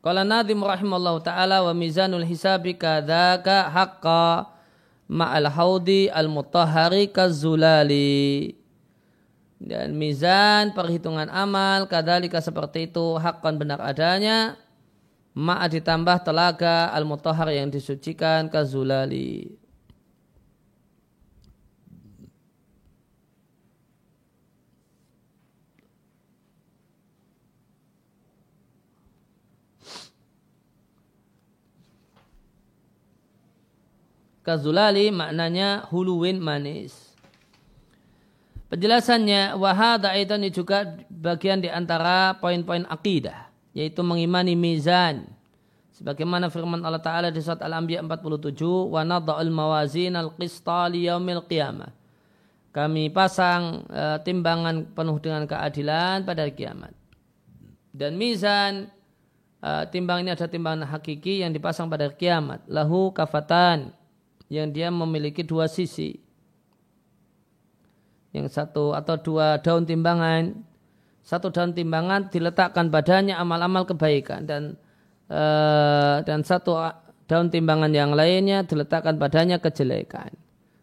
[0.00, 4.48] Qala Nadim rahimallahu taala wa mizanul hisabi kadzaka haqqa
[5.08, 8.59] ma'al haudi al-mutahhari kazulali.
[9.60, 14.56] Dan mizan perhitungan amal kadalika seperti itu hakkan benar adanya
[15.36, 19.60] ma'a ditambah telaga al-mutahhar yang disucikan kazulali.
[34.40, 37.09] Kazulali maknanya huluwin manis.
[38.70, 45.26] Penjelasannya wahada ini juga bagian di antara poin-poin akidah yaitu mengimani mizan.
[45.94, 51.92] Sebagaimana firman Allah Ta'ala di surat Al-Anbiya 47, wa nadha'ul mawazin al-qista yaumil qiyamah.
[52.70, 56.94] Kami pasang uh, timbangan penuh dengan keadilan pada kiamat.
[57.90, 58.86] Dan mizan
[59.58, 62.62] uh, timbang ini ada timbangan hakiki yang dipasang pada kiamat.
[62.70, 63.90] Lahu kafatan
[64.46, 66.22] yang dia memiliki dua sisi.
[68.30, 70.54] Yang satu atau dua daun timbangan.
[71.20, 74.78] Satu daun timbangan diletakkan badannya amal-amal kebaikan dan
[75.30, 76.78] uh, dan satu
[77.30, 80.34] daun timbangan yang lainnya diletakkan badannya kejelekan.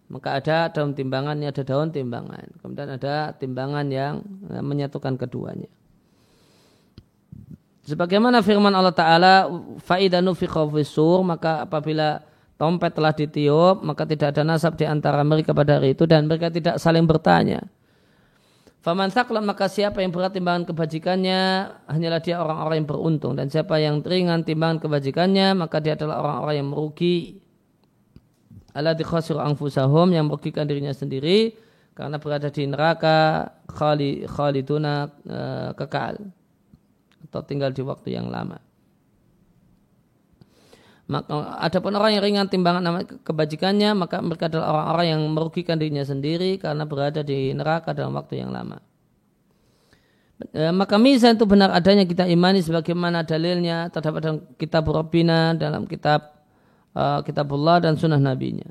[0.08, 2.48] Maka ada daun timbangannya ada daun timbangan.
[2.64, 5.68] Kemudian ada timbangan yang eh, menyatukan keduanya.
[7.88, 9.34] Sebagaimana firman Allah Ta'ala,
[9.80, 10.48] faidanu fi
[11.24, 12.20] maka apabila
[12.58, 16.49] Tompet telah ditiup, maka tidak ada nasab di antara mereka pada hari itu dan mereka
[16.49, 17.62] tidak saling bertanya.
[18.82, 23.78] Faman saklat maka siapa yang berat timbangan kebajikannya hanyalah dia orang-orang yang beruntung dan siapa
[23.78, 27.18] yang ringan timbangan kebajikannya maka dia adalah orang-orang yang merugi.
[28.74, 31.58] Allah dikhasir angfusahum yang merugikan dirinya sendiri
[31.97, 33.49] karena berada di neraka
[34.30, 36.22] khaliduna uh, kekal
[37.28, 38.66] atau tinggal di waktu yang lama.
[41.08, 45.80] Maka ada pun orang yang ringan timbangan nama kebajikannya, maka mereka adalah orang-orang yang merugikan
[45.80, 48.84] dirinya sendiri karena berada di neraka dalam waktu yang lama.
[50.51, 55.88] E, maka mizan itu benar adanya kita imani sebagaimana dalilnya terdapat dalam kitab Rabbina, dalam
[55.88, 56.38] kitab
[56.97, 58.68] uh, kitabullah dan sunnah nabinya.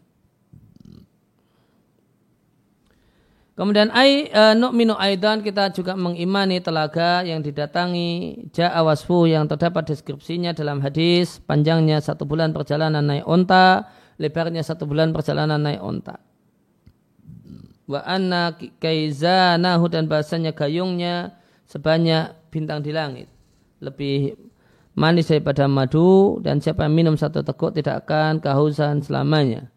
[3.56, 9.96] Kemudian ai uh, nu'minu aidan kita juga mengimani telaga yang didatangi ja'a wasfu yang terdapat
[9.96, 13.88] deskripsinya dalam hadis panjangnya satu bulan perjalanan naik onta
[14.20, 16.20] lebarnya satu bulan perjalanan naik onta.
[17.88, 23.32] Wa anna kaizanahu dan bahasanya gayungnya sebanyak bintang di langit.
[23.80, 24.36] Lebih
[24.92, 29.72] manis daripada madu dan siapa yang minum satu teguk tidak akan kehausan selamanya.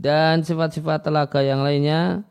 [0.00, 2.24] Dan sifat-sifat telaga yang lainnya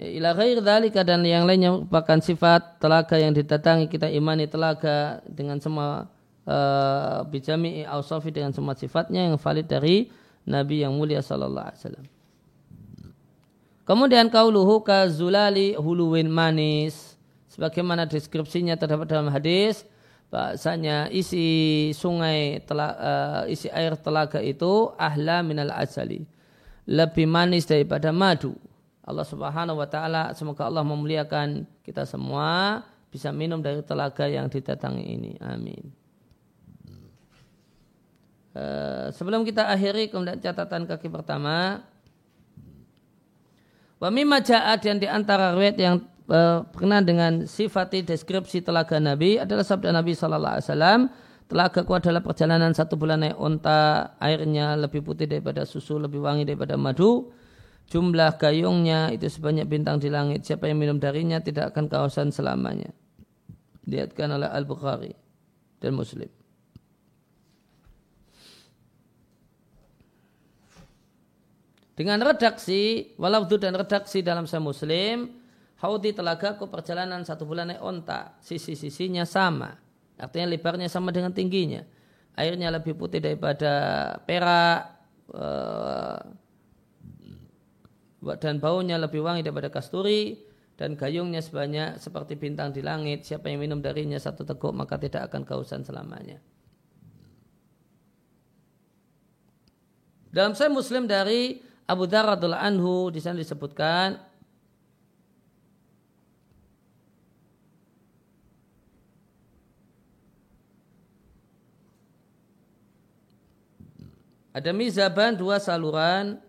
[0.00, 5.60] Ila ghair dzalika dan yang lainnya merupakan sifat telaga yang didatangi kita imani telaga dengan
[5.60, 6.08] semua
[6.48, 10.08] uh, bijami ausafi dengan semua sifatnya yang valid dari
[10.48, 12.06] Nabi yang mulia sallallahu alaihi wasallam.
[13.84, 17.20] Kemudian kauluhu ka zulali huluwin manis.
[17.52, 19.84] Sebagaimana deskripsinya terdapat dalam hadis
[20.32, 26.24] bahasanya isi sungai telaga, uh, isi air telaga itu ahla minal asali
[26.86, 28.54] lebih manis daripada madu
[29.00, 35.04] Allah Subhanahu wa taala semoga Allah memuliakan kita semua bisa minum dari telaga yang didatangi
[35.04, 35.32] ini.
[35.42, 35.90] Amin.
[38.50, 41.86] Uh, sebelum kita akhiri kemudian catatan kaki pertama
[44.02, 49.62] Wa mimma dan di antara riwayat yang uh, berkenaan dengan sifat deskripsi telaga Nabi adalah
[49.62, 51.00] sabda Nabi sallallahu alaihi wasallam
[51.50, 56.78] Telagaku adalah perjalanan satu bulan naik unta, airnya lebih putih daripada susu, lebih wangi daripada
[56.78, 57.34] madu
[57.90, 60.46] jumlah gayungnya itu sebanyak bintang di langit.
[60.46, 62.94] Siapa yang minum darinya tidak akan kawasan selamanya.
[63.90, 65.12] Lihatkan oleh Al-Bukhari
[65.82, 66.30] dan Muslim.
[71.98, 75.36] Dengan redaksi, walau dan redaksi dalam saya Muslim,
[75.84, 78.40] Haudi telagaku perjalanan satu bulan naik onta.
[78.40, 79.76] Sisi-sisinya sama.
[80.16, 81.84] Artinya lebarnya sama dengan tingginya.
[82.40, 84.80] Airnya lebih putih daripada perak,
[85.36, 86.24] uh,
[88.20, 90.36] dan baunya lebih wangi daripada kasturi
[90.76, 93.24] dan gayungnya sebanyak seperti bintang di langit.
[93.24, 96.40] Siapa yang minum darinya satu teguk maka tidak akan kehausan selamanya.
[100.30, 101.58] Dalam saya muslim dari
[101.90, 104.30] Abu Dhar anhu di sana disebutkan
[114.50, 116.42] Ada mizaban dua saluran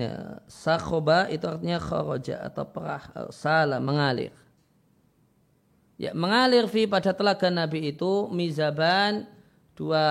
[0.00, 4.32] Ya, sakhoba itu artinya kharaja atau perah salah mengalir.
[6.00, 9.28] Ya, mengalir fi pada telaga Nabi itu mizaban
[9.76, 10.08] dua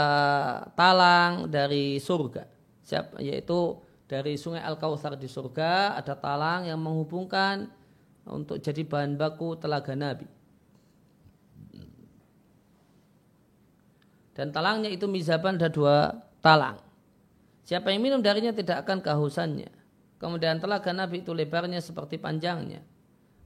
[0.77, 2.45] talang dari surga.
[2.85, 7.65] Siap, yaitu dari sungai Al-Kautsar di surga ada talang yang menghubungkan
[8.29, 10.29] untuk jadi bahan baku telaga Nabi.
[14.37, 16.13] Dan talangnya itu mizaban ada dua
[16.45, 16.77] talang.
[17.65, 19.78] Siapa yang minum darinya tidak akan kehausannya.
[20.20, 22.84] Kemudian telaga Nabi itu lebarnya seperti panjangnya.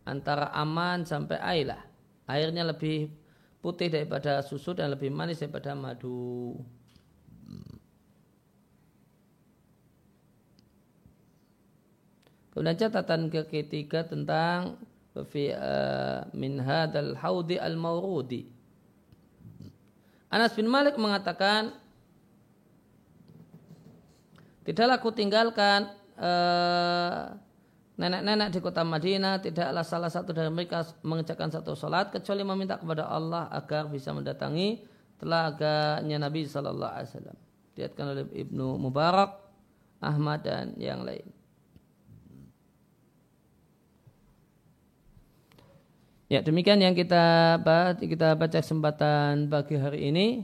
[0.04, 1.80] Antara aman sampai ailah.
[2.26, 3.14] Airnya lebih
[3.62, 6.58] putih daripada susu dan lebih manis daripada madu.
[12.52, 14.78] Kemudian catatan ke ketiga tentang
[15.14, 18.50] uh, min hadal haudi al maurudi.
[20.34, 21.84] Anas bin Malik mengatakan
[24.64, 25.92] Tidaklah aku tinggalkan
[27.94, 33.06] nenek-nenek di kota Madinah, tidaklah salah satu dari mereka mengerjakan satu sholat kecuali meminta kepada
[33.10, 34.82] Allah agar bisa mendatangi
[35.22, 37.38] telaganya Nabi Sallallahu Alaihi Wasallam.
[37.74, 39.32] Diatkan oleh Ibnu Mubarak,
[40.02, 41.26] Ahmad dan yang lain.
[46.34, 47.62] Ya demikian yang kita
[48.02, 50.42] kita baca kesempatan pagi hari ini.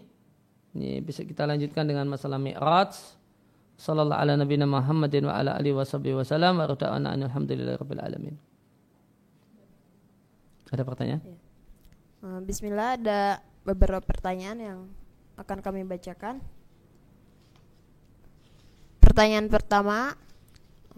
[0.77, 2.93] Ini bisa kita lanjutkan dengan masalah Mi'raj
[3.79, 8.35] sallallahu ala nabiyina Muhammadin wa ala alihi washabihi wasallam wa rada'ana alhamdulillahi rabbil alamin.
[10.69, 11.23] Ada pertanyaan?
[11.23, 11.37] Ya.
[12.43, 14.79] Bismillah ada beberapa pertanyaan yang
[15.39, 16.43] akan kami bacakan.
[18.99, 20.13] Pertanyaan pertama,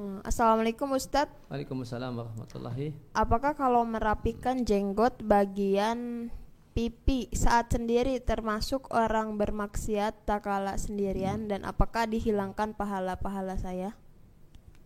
[0.02, 1.32] eh, Assalamualaikum Ustadz.
[1.54, 2.98] Waalaikumsalam warahmatullahi.
[3.14, 6.34] Apakah kalau merapikan jenggot bagian
[6.72, 11.50] pipi saat sendiri termasuk orang bermaksiat tak kalah sendirian hmm.
[11.52, 13.92] dan apakah dihilangkan pahala-pahala saya?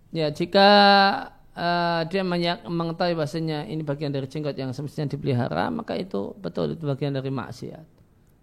[0.09, 0.67] Ya, jika
[1.53, 2.23] uh, dia
[2.65, 7.29] mengetahui bahasanya ini bagian dari jenggot yang semestinya dipelihara, maka itu betul itu bagian dari
[7.29, 7.85] maksiat.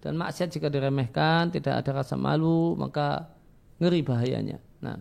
[0.02, 3.30] Dan maksiat jika diremehkan, tidak ada rasa malu, maka
[3.78, 4.58] ngeri bahayanya.
[4.82, 4.98] Nah.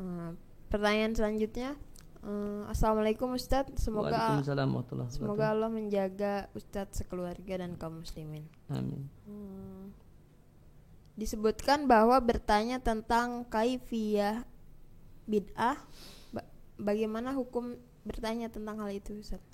[0.00, 0.40] Hmm,
[0.72, 1.76] pertanyaan selanjutnya,
[2.18, 4.42] Uh, Assalamualaikum Ustadz, semoga
[5.08, 8.42] semoga Allah menjaga Ustadz sekeluarga dan kaum muslimin.
[8.66, 9.06] Amin.
[9.22, 9.94] Hmm.
[11.14, 14.42] Disebutkan bahwa bertanya tentang kaifiyah
[15.30, 15.78] bid'ah,
[16.34, 16.42] ba
[16.74, 19.46] bagaimana hukum bertanya tentang hal itu Ustadz?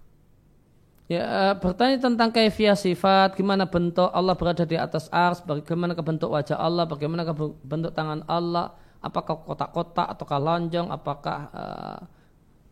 [1.04, 6.32] Ya, uh, bertanya tentang kaifiyah sifat, gimana bentuk Allah berada di atas ars, bagaimana bentuk
[6.32, 7.28] wajah Allah, bagaimana
[7.60, 8.72] bentuk tangan Allah,
[9.04, 12.00] apakah kotak-kotak ataukah lonjong, apakah uh,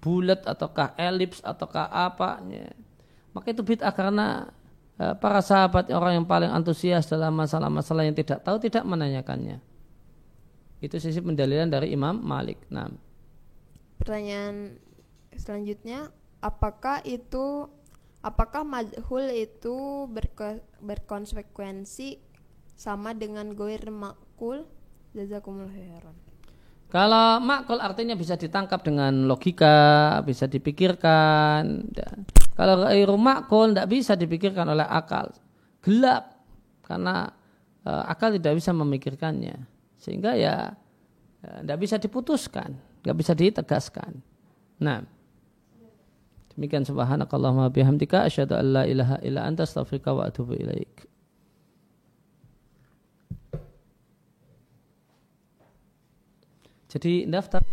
[0.03, 2.75] bulat ataukah elips ataukah apa ya.
[3.31, 4.51] maka itu bid'ah karena
[4.99, 9.63] uh, para sahabat orang yang paling antusias dalam masalah-masalah yang tidak tahu tidak menanyakannya.
[10.83, 12.59] Itu sisi pendalilan dari Imam Malik.
[12.67, 12.91] Nah.
[14.03, 14.75] Pertanyaan
[15.39, 16.11] selanjutnya
[16.43, 17.71] apakah itu
[18.27, 22.19] apakah majhul itu berko, berkonsekuensi
[22.75, 24.67] sama dengan goir makul?
[25.15, 26.32] Jazakumullah khairan
[26.93, 31.89] kalau makul artinya bisa ditangkap dengan logika, bisa dipikirkan.
[32.53, 35.33] Kalau ghairu makul tidak bisa dipikirkan oleh akal.
[35.81, 36.37] Gelap
[36.85, 37.33] karena
[37.89, 39.57] uh, akal tidak bisa memikirkannya.
[39.97, 40.77] Sehingga ya
[41.43, 44.21] tidak bisa diputuskan, tidak bisa ditegaskan.
[44.85, 45.01] Nah,
[46.55, 51.12] demikian subhanakallahumma bihamdika asyhadu an la ilaha illa anta astaghfiruka wa atubu ilaik.
[56.93, 57.65] Jadi daftar